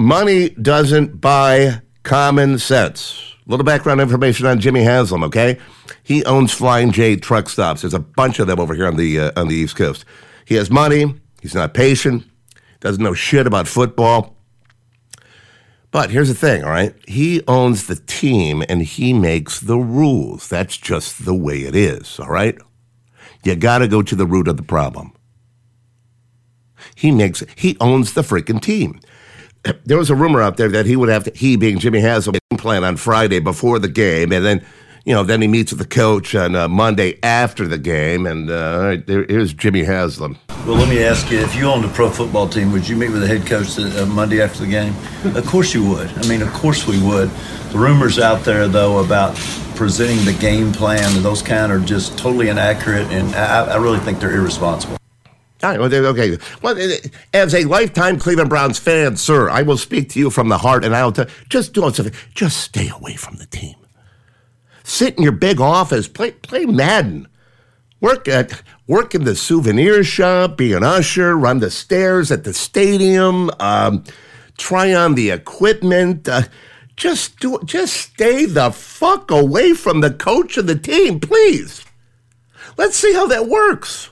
Money 0.00 0.50
doesn't 0.50 1.20
buy 1.20 1.82
common 2.04 2.56
sense. 2.60 3.34
Little 3.46 3.64
background 3.64 4.00
information 4.00 4.46
on 4.46 4.60
Jimmy 4.60 4.84
Haslam, 4.84 5.24
okay? 5.24 5.58
He 6.04 6.24
owns 6.24 6.52
Flying 6.52 6.92
J 6.92 7.16
truck 7.16 7.48
stops. 7.48 7.80
There's 7.80 7.94
a 7.94 7.98
bunch 7.98 8.38
of 8.38 8.46
them 8.46 8.60
over 8.60 8.74
here 8.74 8.86
on 8.86 8.94
the 8.94 9.18
uh, 9.18 9.32
on 9.34 9.48
the 9.48 9.56
East 9.56 9.74
Coast. 9.74 10.04
He 10.44 10.54
has 10.54 10.70
money. 10.70 11.16
He's 11.42 11.56
not 11.56 11.74
patient. 11.74 12.24
Doesn't 12.78 13.02
know 13.02 13.12
shit 13.12 13.48
about 13.48 13.66
football. 13.66 14.36
But 15.90 16.10
here's 16.10 16.28
the 16.28 16.34
thing, 16.34 16.62
all 16.62 16.70
right? 16.70 16.94
He 17.08 17.42
owns 17.48 17.88
the 17.88 17.96
team 17.96 18.62
and 18.68 18.82
he 18.82 19.12
makes 19.12 19.58
the 19.58 19.78
rules. 19.78 20.46
That's 20.46 20.76
just 20.76 21.24
the 21.24 21.34
way 21.34 21.62
it 21.62 21.74
is, 21.74 22.20
all 22.20 22.28
right? 22.28 22.56
You 23.42 23.56
got 23.56 23.78
to 23.78 23.88
go 23.88 24.02
to 24.02 24.14
the 24.14 24.26
root 24.26 24.46
of 24.46 24.58
the 24.58 24.62
problem. 24.62 25.12
He 26.94 27.10
makes 27.10 27.42
he 27.56 27.76
owns 27.80 28.12
the 28.12 28.22
freaking 28.22 28.60
team. 28.60 29.00
There 29.84 29.98
was 29.98 30.10
a 30.10 30.14
rumor 30.14 30.42
out 30.42 30.56
there 30.56 30.68
that 30.68 30.86
he 30.86 30.96
would 30.96 31.08
have 31.08 31.24
to, 31.24 31.30
he 31.34 31.56
being 31.56 31.78
Jimmy 31.78 32.00
Haslam, 32.00 32.36
plan 32.58 32.84
on 32.84 32.96
Friday 32.96 33.38
before 33.38 33.78
the 33.78 33.88
game, 33.88 34.32
and 34.32 34.44
then 34.44 34.64
you 35.08 35.14
know, 35.14 35.24
then 35.24 35.40
he 35.40 35.48
meets 35.48 35.72
with 35.72 35.78
the 35.78 35.86
coach 35.86 36.34
on 36.34 36.54
uh, 36.54 36.68
Monday 36.68 37.18
after 37.22 37.66
the 37.66 37.78
game, 37.78 38.26
and 38.26 38.50
uh, 38.50 38.98
here's 39.06 39.54
Jimmy 39.54 39.82
Haslam. 39.82 40.36
Well, 40.66 40.76
let 40.76 40.90
me 40.90 41.02
ask 41.02 41.30
you: 41.30 41.38
If 41.38 41.56
you 41.56 41.64
owned 41.64 41.86
a 41.86 41.88
pro 41.88 42.10
football 42.10 42.46
team, 42.46 42.72
would 42.72 42.86
you 42.86 42.94
meet 42.94 43.08
with 43.10 43.22
the 43.22 43.26
head 43.26 43.46
coach 43.46 43.78
uh, 43.78 44.04
Monday 44.04 44.42
after 44.42 44.60
the 44.60 44.66
game? 44.66 44.94
of 45.34 45.46
course 45.46 45.72
you 45.72 45.88
would. 45.88 46.10
I 46.18 46.28
mean, 46.28 46.42
of 46.42 46.52
course 46.52 46.86
we 46.86 47.02
would. 47.02 47.30
The 47.70 47.78
rumors 47.78 48.18
out 48.18 48.44
there, 48.44 48.68
though, 48.68 49.02
about 49.02 49.34
presenting 49.76 50.22
the 50.26 50.38
game 50.38 50.72
plan 50.72 51.16
and 51.16 51.24
those 51.24 51.40
kind 51.40 51.72
are 51.72 51.80
just 51.80 52.18
totally 52.18 52.50
inaccurate, 52.50 53.06
and 53.10 53.34
I, 53.34 53.64
I 53.64 53.76
really 53.76 54.00
think 54.00 54.20
they're 54.20 54.36
irresponsible. 54.36 54.97
Right, 55.62 55.78
okay. 55.80 56.38
Well, 56.62 56.78
as 57.34 57.54
a 57.54 57.64
lifetime 57.64 58.18
Cleveland 58.18 58.48
Browns 58.48 58.78
fan, 58.78 59.16
sir, 59.16 59.50
I 59.50 59.62
will 59.62 59.76
speak 59.76 60.10
to 60.10 60.20
you 60.20 60.30
from 60.30 60.48
the 60.48 60.58
heart, 60.58 60.84
and 60.84 60.94
I'll 60.94 61.10
tell 61.10 61.26
just 61.48 61.72
do 61.72 61.80
something. 61.80 62.14
Just 62.32 62.60
stay 62.60 62.88
away 62.88 63.16
from 63.16 63.36
the 63.36 63.46
team. 63.46 63.74
Sit 64.84 65.16
in 65.16 65.24
your 65.24 65.32
big 65.32 65.60
office, 65.60 66.06
play 66.06 66.30
play 66.30 66.64
Madden. 66.64 67.26
Work 68.00 68.28
at 68.28 68.62
work 68.86 69.16
in 69.16 69.24
the 69.24 69.34
souvenir 69.34 70.04
shop, 70.04 70.56
be 70.56 70.72
an 70.72 70.84
usher, 70.84 71.36
run 71.36 71.58
the 71.58 71.70
stairs 71.70 72.30
at 72.30 72.44
the 72.44 72.54
stadium, 72.54 73.50
um, 73.58 74.04
try 74.56 74.94
on 74.94 75.16
the 75.16 75.30
equipment. 75.30 76.28
Uh, 76.28 76.42
just 76.96 77.40
do 77.40 77.58
just 77.64 77.94
stay 77.94 78.44
the 78.44 78.70
fuck 78.70 79.32
away 79.32 79.72
from 79.74 80.00
the 80.00 80.12
coach 80.12 80.56
of 80.56 80.68
the 80.68 80.78
team, 80.78 81.18
please. 81.18 81.84
Let's 82.76 82.96
see 82.96 83.12
how 83.12 83.26
that 83.26 83.48
works. 83.48 84.10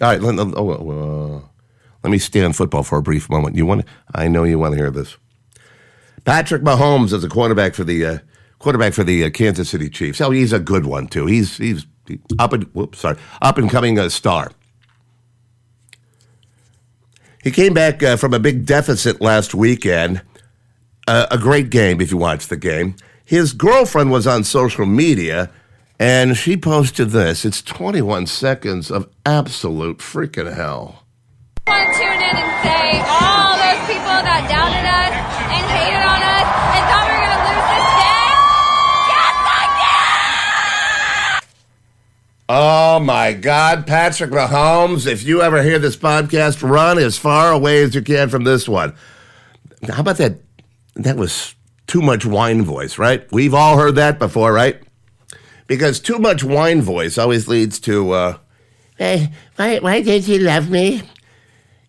All 0.00 0.08
right, 0.08 0.20
let, 0.20 0.38
oh, 0.56 1.40
uh, 1.42 1.48
let 2.04 2.10
me 2.10 2.18
stay 2.18 2.44
on 2.44 2.52
football 2.52 2.84
for 2.84 2.98
a 2.98 3.02
brief 3.02 3.28
moment. 3.28 3.56
You 3.56 3.66
want? 3.66 3.84
I 4.14 4.28
know 4.28 4.44
you 4.44 4.58
want 4.58 4.72
to 4.72 4.78
hear 4.78 4.90
this. 4.90 5.16
Patrick 6.24 6.62
Mahomes 6.62 7.12
is 7.12 7.24
a 7.24 7.28
quarterback 7.28 7.74
for 7.74 7.84
the 7.84 8.04
uh, 8.06 8.18
quarterback 8.58 8.92
for 8.92 9.02
the 9.02 9.24
uh, 9.24 9.30
Kansas 9.30 9.70
City 9.70 9.88
Chiefs. 9.88 10.20
Oh, 10.20 10.30
he's 10.30 10.52
a 10.52 10.60
good 10.60 10.86
one 10.86 11.08
too. 11.08 11.26
He's 11.26 11.56
he's 11.56 11.86
up 12.38 12.52
and 12.52 12.64
whoops, 12.74 13.00
sorry, 13.00 13.16
up 13.42 13.58
and 13.58 13.70
coming 13.70 13.98
uh, 13.98 14.08
star. 14.08 14.52
He 17.42 17.50
came 17.50 17.72
back 17.72 18.02
uh, 18.02 18.16
from 18.16 18.34
a 18.34 18.38
big 18.38 18.66
deficit 18.66 19.20
last 19.20 19.54
weekend. 19.54 20.22
Uh, 21.06 21.26
a 21.30 21.38
great 21.38 21.70
game 21.70 22.00
if 22.00 22.10
you 22.10 22.18
watch 22.18 22.48
the 22.48 22.56
game. 22.56 22.94
His 23.24 23.52
girlfriend 23.52 24.10
was 24.10 24.26
on 24.26 24.44
social 24.44 24.86
media 24.86 25.50
and 25.98 26.36
she 26.36 26.56
posted 26.56 27.10
this. 27.10 27.44
It's 27.44 27.60
21 27.62 28.26
seconds 28.26 28.90
of 28.90 29.08
absolute 29.26 29.98
freaking 29.98 30.54
hell. 30.54 31.04
I 31.66 31.70
want 31.70 31.92
to 31.92 31.98
tune 31.98 32.12
in 32.12 32.36
and 32.36 32.62
say 32.62 33.00
all 33.02 33.58
those 33.58 33.82
people 33.86 34.18
that 34.24 34.46
doubted 34.48 34.86
us 34.86 35.14
and 35.52 35.66
hated 35.68 36.02
on 36.06 36.22
us 36.22 36.48
and 36.74 36.84
thought 36.88 37.06
we 37.10 37.14
were 37.18 37.28
going 37.28 37.38
to 37.38 37.50
lose 37.50 37.66
this 37.74 37.88
game. 37.98 38.38
Yes, 39.10 39.36
I 39.58 39.64
did! 41.42 41.58
Oh 42.48 43.00
my 43.04 43.32
God, 43.32 43.86
Patrick 43.86 44.30
Mahomes, 44.30 45.06
if 45.06 45.24
you 45.24 45.42
ever 45.42 45.62
hear 45.62 45.78
this 45.78 45.96
podcast, 45.96 46.66
run 46.68 46.98
as 46.98 47.18
far 47.18 47.52
away 47.52 47.82
as 47.82 47.94
you 47.94 48.02
can 48.02 48.28
from 48.28 48.44
this 48.44 48.68
one. 48.68 48.94
How 49.88 50.00
about 50.00 50.16
that? 50.18 50.40
That 50.94 51.16
was 51.16 51.54
too 51.86 52.02
much 52.02 52.24
wine 52.24 52.62
voice, 52.62 52.98
right? 52.98 53.30
We've 53.32 53.54
all 53.54 53.76
heard 53.76 53.96
that 53.96 54.18
before, 54.18 54.52
right? 54.52 54.80
Because 55.68 56.00
too 56.00 56.18
much 56.18 56.42
wine 56.42 56.82
voice 56.82 57.16
always 57.16 57.46
leads 57.46 57.78
to, 57.80 58.10
uh, 58.10 58.38
Hey, 58.96 59.30
why, 59.54 59.78
why 59.78 60.02
did 60.02 60.26
you 60.26 60.40
love 60.40 60.68
me? 60.70 61.02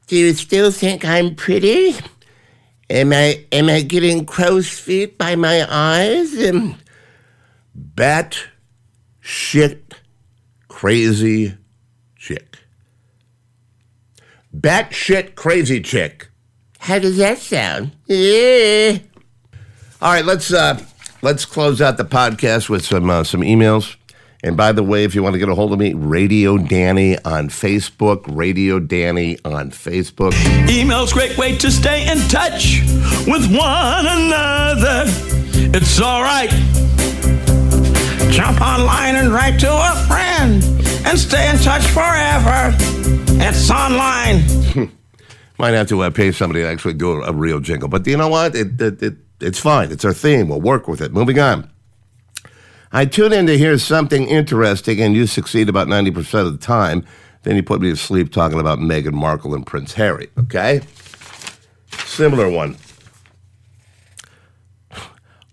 Do 0.06 0.16
you 0.16 0.34
still 0.36 0.70
think 0.70 1.04
I'm 1.04 1.34
pretty? 1.34 1.96
Am 2.90 3.14
I 3.14 3.46
am 3.52 3.70
I 3.70 3.82
getting 3.82 4.26
crow's 4.26 4.70
feet 4.70 5.18
by 5.18 5.36
my 5.36 5.66
eyes? 5.70 6.34
And 6.34 6.76
bat 7.76 8.38
shit 9.20 9.94
crazy 10.68 11.56
chick. 12.16 12.58
Bat 14.52 14.94
shit 14.94 15.36
crazy 15.36 15.82
chick. 15.82 16.30
How 16.80 16.98
does 16.98 17.18
that 17.18 17.38
sound? 17.38 17.92
Yeah. 18.08 18.98
All 20.02 20.14
right, 20.14 20.26
let's 20.26 20.52
uh, 20.52 20.84
let's 21.22 21.46
close 21.46 21.82
out 21.82 21.98
the 21.98 22.06
podcast 22.06 22.70
with 22.70 22.86
some 22.86 23.10
uh, 23.10 23.24
some 23.24 23.42
emails. 23.42 23.96
And 24.42 24.56
by 24.56 24.72
the 24.72 24.84
way, 24.84 25.04
if 25.04 25.16
you 25.16 25.22
want 25.22 25.34
to 25.34 25.40
get 25.40 25.50
a 25.50 25.56
hold 25.56 25.74
of 25.74 25.80
me, 25.80 25.94
Radio 25.94 26.58
Danny 26.58 27.18
on 27.26 27.50
Facebook, 27.50 28.24
Radio 28.28 28.80
Danny 28.80 29.38
on 29.44 29.72
Facebook. 29.72 30.34
Email's 30.70 31.12
a 31.12 31.14
great 31.14 31.38
way 31.38 31.58
to 31.58 31.70
stay 31.70 32.10
in 32.10 32.20
touch 32.30 32.82
with 33.28 33.54
one 33.54 34.06
another. 34.08 35.04
It's 35.72 36.00
all 36.00 36.22
right. 36.22 36.50
Jump 38.32 38.62
online 38.62 39.18
and 39.18 39.34
write 39.34 39.60
to 39.60 39.70
a 39.70 40.06
friend 40.08 40.64
and 41.06 41.20
stay 41.20 41.50
in 41.50 41.58
touch 41.58 41.86
forever. 41.88 42.74
It's 43.42 43.70
online. 43.70 44.92
Might 45.58 45.72
have 45.72 45.90
to 45.90 46.02
uh, 46.02 46.10
pay 46.12 46.32
somebody 46.32 46.62
to 46.62 46.68
actually 46.68 46.94
do 46.94 47.12
a, 47.12 47.32
a 47.32 47.34
real 47.34 47.60
jingle, 47.60 47.90
but 47.90 48.08
you 48.08 48.16
know 48.16 48.30
what? 48.30 48.56
It, 48.56 48.80
it, 48.80 49.04
it 49.04 49.18
it's 49.40 49.60
fine. 49.60 49.92
It's 49.92 50.06
our 50.06 50.14
theme. 50.14 50.50
We'll 50.50 50.62
work 50.62 50.88
with 50.88 51.02
it. 51.02 51.12
Moving 51.12 51.40
on. 51.40 51.70
I 52.92 53.06
tune 53.06 53.34
in 53.34 53.46
to 53.46 53.58
hear 53.58 53.78
something 53.78 54.28
interesting, 54.28 55.00
and 55.02 55.16
you 55.16 55.28
succeed 55.28 55.70
about 55.70 55.88
90% 55.88 56.46
of 56.46 56.52
the 56.52 56.66
time. 56.66 57.06
Then 57.44 57.56
you 57.56 57.64
put 57.64 57.82
me 57.82 57.90
to 57.90 57.96
sleep 57.96 58.32
talking 58.32 58.60
about 58.60 58.80
Meghan 58.80 59.14
Markle 59.14 59.54
and 59.54 59.66
Prince 59.66 59.94
Harry, 59.94 60.30
okay? 60.38 60.82
Similar 61.92 62.50
one. 62.50 62.78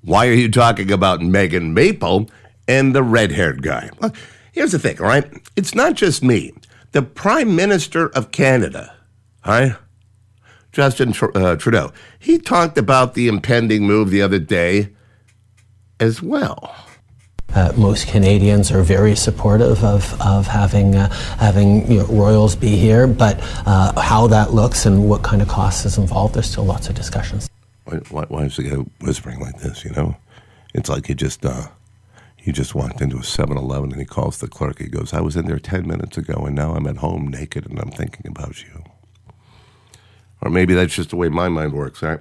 Why 0.03 0.29
are 0.29 0.33
you 0.33 0.51
talking 0.51 0.91
about 0.91 1.21
Megan 1.21 1.75
Maple 1.75 2.31
and 2.69 2.95
the 2.95 3.03
red 3.03 3.33
haired 3.33 3.63
guy? 3.63 3.91
Well, 4.01 4.13
here's 4.53 4.73
the 4.73 4.79
thing, 4.79 5.01
all 5.01 5.07
right? 5.07 5.31
It's 5.57 5.75
not 5.75 5.95
just 5.95 6.23
me. 6.23 6.55
The 6.93 7.03
Prime 7.03 7.55
Minister 7.55 8.09
of 8.09 8.31
Canada, 8.31 8.97
all 9.45 9.53
right? 9.53 9.77
Justin 10.77 11.15
uh, 11.35 11.57
Trudeau, 11.57 11.91
he 12.19 12.37
talked 12.37 12.77
about 12.77 13.15
the 13.15 13.29
impending 13.29 13.87
move 13.87 14.11
the 14.11 14.21
other 14.21 14.39
day 14.39 14.91
as 15.99 16.21
well. 16.21 16.77
Uh, 17.55 17.73
most 17.79 18.09
Canadians 18.09 18.71
are 18.71 18.83
very 18.83 19.17
supportive 19.17 19.83
of, 19.83 20.21
of 20.21 20.47
having 20.47 20.95
uh, 20.95 21.09
having 21.39 21.91
you 21.91 22.01
know, 22.01 22.07
royals 22.09 22.55
be 22.55 22.77
here, 22.77 23.07
but 23.07 23.39
uh, 23.65 23.99
how 23.99 24.27
that 24.27 24.53
looks 24.53 24.85
and 24.85 25.09
what 25.09 25.23
kind 25.23 25.41
of 25.41 25.49
costs 25.49 25.87
is 25.87 25.97
involved, 25.97 26.35
there's 26.35 26.51
still 26.51 26.67
lots 26.67 26.91
of 26.91 26.95
discussions. 26.95 27.49
Why, 27.85 27.97
why, 28.11 28.25
why 28.29 28.45
is 28.45 28.57
the 28.57 28.65
guy 28.65 28.77
whispering 29.01 29.41
like 29.41 29.59
this? 29.61 29.83
You 29.83 29.93
know, 29.93 30.15
it's 30.75 30.91
like 30.91 31.07
he 31.07 31.15
just 31.15 31.47
uh, 31.47 31.69
he 32.37 32.53
just 32.53 32.75
walked 32.75 33.01
into 33.01 33.17
a 33.17 33.21
7-Eleven 33.21 33.93
and 33.93 34.01
he 34.01 34.05
calls 34.05 34.41
the 34.41 34.47
clerk. 34.47 34.79
He 34.79 34.89
goes, 34.89 35.15
"I 35.15 35.23
was 35.23 35.37
in 35.37 35.47
there 35.47 35.59
ten 35.59 35.89
minutes 35.89 36.19
ago, 36.19 36.45
and 36.45 36.55
now 36.55 36.75
I'm 36.75 36.87
at 36.87 36.99
home 36.99 37.29
naked, 37.29 37.65
and 37.65 37.79
I'm 37.79 37.91
thinking 37.91 38.27
about 38.27 38.63
you." 38.63 38.85
Or 40.43 40.51
maybe 40.51 40.75
that's 40.75 40.95
just 40.95 41.11
the 41.11 41.17
way 41.17 41.29
my 41.29 41.49
mind 41.49 41.73
works, 41.73 42.03
right? 42.03 42.21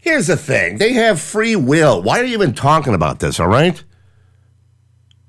Here's 0.00 0.26
the 0.26 0.36
thing 0.36 0.78
they 0.78 0.92
have 0.92 1.20
free 1.20 1.56
will. 1.56 2.02
Why 2.02 2.20
are 2.20 2.24
you 2.24 2.34
even 2.34 2.52
talking 2.52 2.94
about 2.94 3.20
this, 3.20 3.40
all 3.40 3.48
right? 3.48 3.82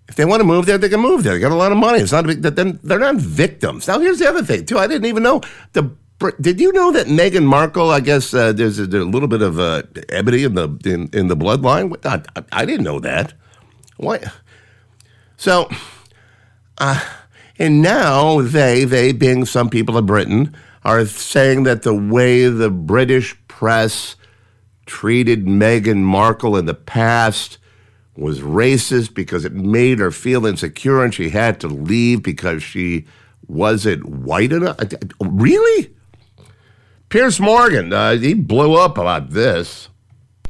If 0.08 0.16
they 0.16 0.26
want 0.26 0.42
to 0.42 0.46
move 0.46 0.66
there, 0.66 0.78
they 0.78 0.90
can 0.90 1.00
move 1.00 1.24
there. 1.24 1.34
They 1.34 1.40
got 1.40 1.52
a 1.52 1.56
lot 1.56 1.72
of 1.72 1.78
money. 1.78 2.00
It's 2.00 2.12
not 2.12 2.30
a 2.30 2.36
big, 2.36 2.42
they're 2.42 3.00
not 3.00 3.16
victims. 3.16 3.88
Now, 3.88 4.00
here's 4.00 4.20
the 4.20 4.28
other 4.28 4.44
thing, 4.44 4.66
too. 4.66 4.78
I 4.78 4.88
didn't 4.88 5.06
even 5.06 5.24
know. 5.24 5.42
the. 5.74 5.92
Did 6.40 6.62
you 6.62 6.72
know 6.72 6.92
that 6.94 7.08
Meghan 7.08 7.44
Markle? 7.44 7.90
I 7.90 8.00
guess 8.00 8.34
uh, 8.34 8.54
there's, 8.54 8.80
a, 8.80 8.88
there's 8.88 9.04
a 9.04 9.08
little 9.08 9.28
bit 9.28 9.42
of 9.42 9.60
uh, 9.60 9.84
ebony 10.08 10.44
in 10.44 10.56
the 10.56 10.70
in, 10.86 11.10
in 11.12 11.28
the 11.28 11.36
bloodline. 11.36 11.94
I, 12.06 12.22
I, 12.40 12.44
I, 12.62 12.66
didn't 12.66 12.86
know 12.86 13.00
that. 13.00 13.34
Why? 13.98 14.24
So, 15.36 15.70
uh, 16.78 17.04
and 17.60 17.82
now 17.82 18.42
they 18.42 18.84
they 18.84 19.12
being 19.12 19.46
some 19.46 19.70
people 19.70 19.98
of 19.98 20.06
Britain 20.06 20.56
are 20.84 21.06
saying 21.06 21.64
that 21.64 21.82
the 21.84 21.96
way 21.96 22.48
the 22.48 22.70
British 22.70 23.36
press 23.48 24.16
treated 24.86 25.46
Meghan 25.46 26.04
Markle 26.04 26.58
in 26.58 26.66
the 26.66 26.74
past 26.74 27.58
was 28.16 28.40
racist 28.40 29.14
because 29.14 29.44
it 29.46 29.54
made 29.54 30.00
her 30.00 30.12
feel 30.12 30.46
insecure 30.46 31.04
and 31.04 31.14
she 31.14 31.30
had 31.30 31.60
to 31.60 31.68
leave 31.68 32.24
because 32.24 32.64
she 32.64 33.06
wasn't 33.48 34.06
white 34.06 34.52
enough. 34.52 34.78
Really? 35.20 35.94
Piers 37.10 37.40
Morgan, 37.40 37.94
uh, 37.94 38.18
he 38.18 38.34
blew 38.34 38.76
up 38.76 38.98
about 38.98 39.32
this. 39.32 39.90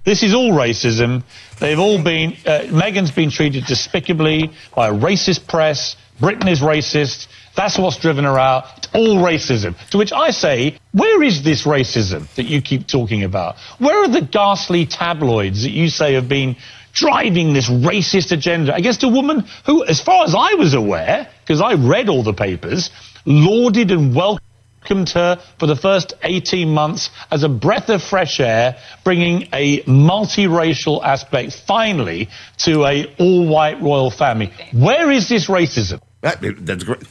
This 0.03 0.21
is 0.21 0.33
all 0.33 0.51
racism. 0.51 1.23
They've 1.59 1.79
all 1.79 2.01
been, 2.01 2.33
uh, 2.45 2.61
Meghan's 2.67 3.11
been 3.11 3.31
treated 3.31 3.65
despicably 3.65 4.51
by 4.75 4.89
a 4.89 4.93
racist 4.93 5.47
press. 5.47 5.95
Britain 6.19 6.47
is 6.47 6.61
racist. 6.61 7.27
That's 7.55 7.77
what's 7.77 7.97
driven 7.97 8.25
her 8.25 8.39
out. 8.39 8.65
It's 8.77 8.87
all 8.93 9.17
racism. 9.17 9.75
To 9.89 9.97
which 9.97 10.11
I 10.13 10.31
say, 10.31 10.77
where 10.93 11.21
is 11.23 11.43
this 11.43 11.63
racism 11.63 12.33
that 12.35 12.45
you 12.45 12.61
keep 12.61 12.87
talking 12.87 13.23
about? 13.23 13.57
Where 13.79 14.03
are 14.03 14.07
the 14.07 14.21
ghastly 14.21 14.85
tabloids 14.85 15.63
that 15.63 15.71
you 15.71 15.89
say 15.89 16.13
have 16.13 16.29
been 16.29 16.55
driving 16.93 17.53
this 17.53 17.69
racist 17.69 18.31
agenda 18.31 18.73
against 18.73 19.03
a 19.03 19.09
woman 19.09 19.45
who, 19.65 19.85
as 19.85 20.01
far 20.01 20.25
as 20.25 20.33
I 20.33 20.53
was 20.53 20.73
aware, 20.73 21.29
because 21.41 21.61
I 21.61 21.73
read 21.73 22.09
all 22.09 22.23
the 22.23 22.33
papers, 22.33 22.89
lauded 23.25 23.91
and 23.91 24.15
welcomed 24.15 24.44
her 24.87 25.41
for 25.59 25.67
the 25.67 25.75
first 25.75 26.13
18 26.23 26.69
months 26.69 27.09
as 27.31 27.43
a 27.43 27.49
breath 27.49 27.89
of 27.89 28.03
fresh 28.03 28.39
air, 28.39 28.77
bringing 29.03 29.47
a 29.53 29.81
multiracial 29.83 31.03
aspect 31.03 31.53
finally 31.67 32.29
to 32.57 32.85
a 32.85 33.05
all-white 33.19 33.81
royal 33.81 34.11
family. 34.11 34.51
Where 34.71 35.11
is 35.11 35.29
this 35.29 35.47
racism? 35.47 36.01
That, 36.21 36.41
that's 36.65 36.83
great. 36.83 37.03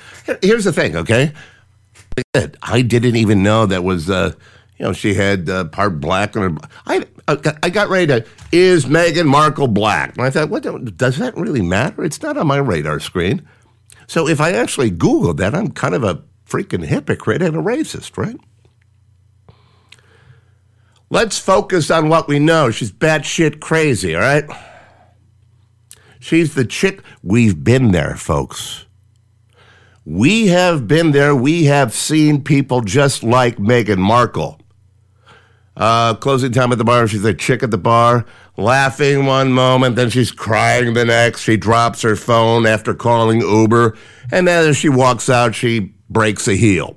Here's 0.42 0.64
the 0.64 0.72
thing, 0.72 0.96
okay? 0.96 1.32
I 2.62 2.82
didn't 2.82 3.16
even 3.16 3.42
know 3.42 3.66
that 3.66 3.84
was, 3.84 4.10
uh, 4.10 4.32
you 4.78 4.87
know, 4.87 4.92
she 4.92 5.14
had 5.14 5.48
uh, 5.48 5.64
part 5.64 6.00
black 6.00 6.37
on 6.37 6.56
her. 6.56 6.68
I, 6.87 7.06
I 7.62 7.70
got 7.70 7.88
ready 7.88 8.06
to, 8.06 8.26
is 8.52 8.87
Meghan 8.87 9.26
Markle 9.26 9.68
black? 9.68 10.16
And 10.16 10.26
I 10.26 10.30
thought, 10.30 10.48
what 10.48 10.62
does 10.96 11.18
that 11.18 11.37
really 11.37 11.62
matter? 11.62 12.04
It's 12.04 12.22
not 12.22 12.37
on 12.37 12.46
my 12.46 12.56
radar 12.56 13.00
screen. 13.00 13.46
So 14.06 14.28
if 14.28 14.40
I 14.40 14.52
actually 14.52 14.90
Googled 14.90 15.38
that, 15.38 15.54
I'm 15.54 15.70
kind 15.70 15.94
of 15.94 16.04
a 16.04 16.22
freaking 16.54 16.84
hypocrite 16.84 17.42
and 17.42 17.56
a 17.56 17.60
racist, 17.60 18.16
right? 18.16 18.36
Let's 21.10 21.36
focus 21.36 21.90
on 21.90 22.08
what 22.08 22.28
we 22.28 22.38
know. 22.38 22.70
She's 22.70 22.92
batshit 22.92 23.60
crazy, 23.60 24.14
all 24.14 24.20
right? 24.20 24.44
She's 26.20 26.54
the 26.54 26.64
chick. 26.64 27.02
We've 27.22 27.62
been 27.62 27.90
there, 27.90 28.14
folks. 28.14 28.86
We 30.04 30.48
have 30.48 30.86
been 30.86 31.10
there. 31.10 31.34
We 31.34 31.64
have 31.64 31.92
seen 31.92 32.44
people 32.44 32.82
just 32.82 33.24
like 33.24 33.56
Meghan 33.56 33.98
Markle. 33.98 34.60
Uh, 35.76 36.14
closing 36.14 36.52
time 36.52 36.70
at 36.70 36.78
the 36.78 36.84
bar. 36.84 37.08
She's 37.08 37.24
a 37.24 37.34
chick 37.34 37.64
at 37.64 37.72
the 37.72 37.78
bar, 37.78 38.26
laughing 38.56 39.26
one 39.26 39.52
moment, 39.52 39.96
then 39.96 40.08
she's 40.08 40.30
crying 40.30 40.94
the 40.94 41.04
next. 41.04 41.40
She 41.40 41.56
drops 41.56 42.02
her 42.02 42.14
phone 42.14 42.64
after 42.64 42.94
calling 42.94 43.40
Uber, 43.40 43.96
and 44.30 44.46
then 44.46 44.68
as 44.68 44.76
she 44.76 44.88
walks 44.88 45.28
out, 45.28 45.56
she 45.56 45.92
breaks 46.14 46.48
a 46.48 46.55
heel. 46.55 46.96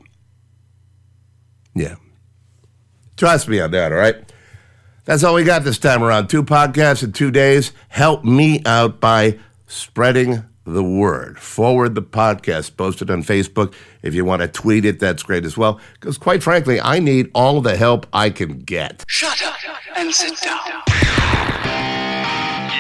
Yeah. 1.75 1.95
Trust 3.17 3.49
me 3.49 3.59
on 3.59 3.71
that, 3.71 3.91
all 3.91 3.97
right? 3.97 4.15
That's 5.03 5.23
all 5.23 5.33
we 5.33 5.43
got 5.43 5.63
this 5.63 5.79
time 5.79 6.03
around. 6.03 6.27
Two 6.27 6.43
podcasts 6.43 7.03
in 7.03 7.11
two 7.11 7.31
days. 7.31 7.73
Help 7.89 8.23
me 8.23 8.61
out 8.65 9.01
by 9.01 9.39
spreading 9.67 10.43
the 10.65 10.83
word. 10.83 11.39
Forward 11.39 11.95
the 11.95 12.01
podcast, 12.01 12.77
post 12.77 13.01
it 13.01 13.09
on 13.09 13.23
Facebook. 13.23 13.73
If 14.03 14.13
you 14.13 14.23
want 14.23 14.43
to 14.43 14.47
tweet 14.47 14.85
it, 14.85 14.99
that's 14.99 15.23
great 15.23 15.45
as 15.45 15.57
well. 15.57 15.79
Because 15.93 16.17
quite 16.17 16.43
frankly, 16.43 16.79
I 16.79 16.99
need 16.99 17.31
all 17.33 17.61
the 17.61 17.75
help 17.75 18.05
I 18.13 18.29
can 18.29 18.59
get. 18.59 19.03
Shut 19.07 19.41
up 19.43 19.55
and 19.95 20.13
sit 20.13 20.39
down. 20.41 21.66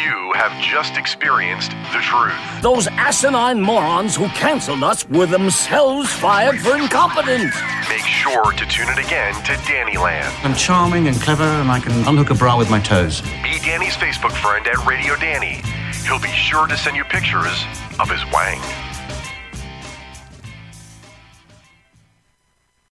You 0.07 0.31
have 0.35 0.53
just 0.63 0.95
experienced 0.95 1.71
the 1.91 1.99
truth. 1.99 2.33
Those 2.61 2.87
asinine 2.87 3.59
morons 3.59 4.15
who 4.15 4.29
canceled 4.29 4.81
us 4.81 5.05
were 5.09 5.25
themselves 5.25 6.09
fired 6.13 6.57
for 6.61 6.77
incompetence. 6.77 7.53
Make 7.89 8.05
sure 8.05 8.53
to 8.53 8.65
tune 8.67 8.87
in 8.87 8.99
again 8.99 9.33
to 9.43 9.59
Danny 9.67 9.97
Land. 9.97 10.33
I'm 10.45 10.55
charming 10.55 11.09
and 11.09 11.17
clever, 11.19 11.43
and 11.43 11.69
I 11.69 11.81
can 11.81 11.91
unhook 12.07 12.29
a 12.29 12.35
bra 12.35 12.57
with 12.57 12.69
my 12.69 12.79
toes. 12.79 13.19
Be 13.43 13.59
Danny's 13.59 13.97
Facebook 13.97 14.31
friend 14.31 14.65
at 14.65 14.77
Radio 14.85 15.17
Danny. 15.17 15.61
He'll 16.05 16.21
be 16.21 16.29
sure 16.29 16.67
to 16.67 16.77
send 16.77 16.95
you 16.95 17.03
pictures 17.03 17.65
of 17.99 18.09
his 18.09 18.23
wang. 18.31 18.61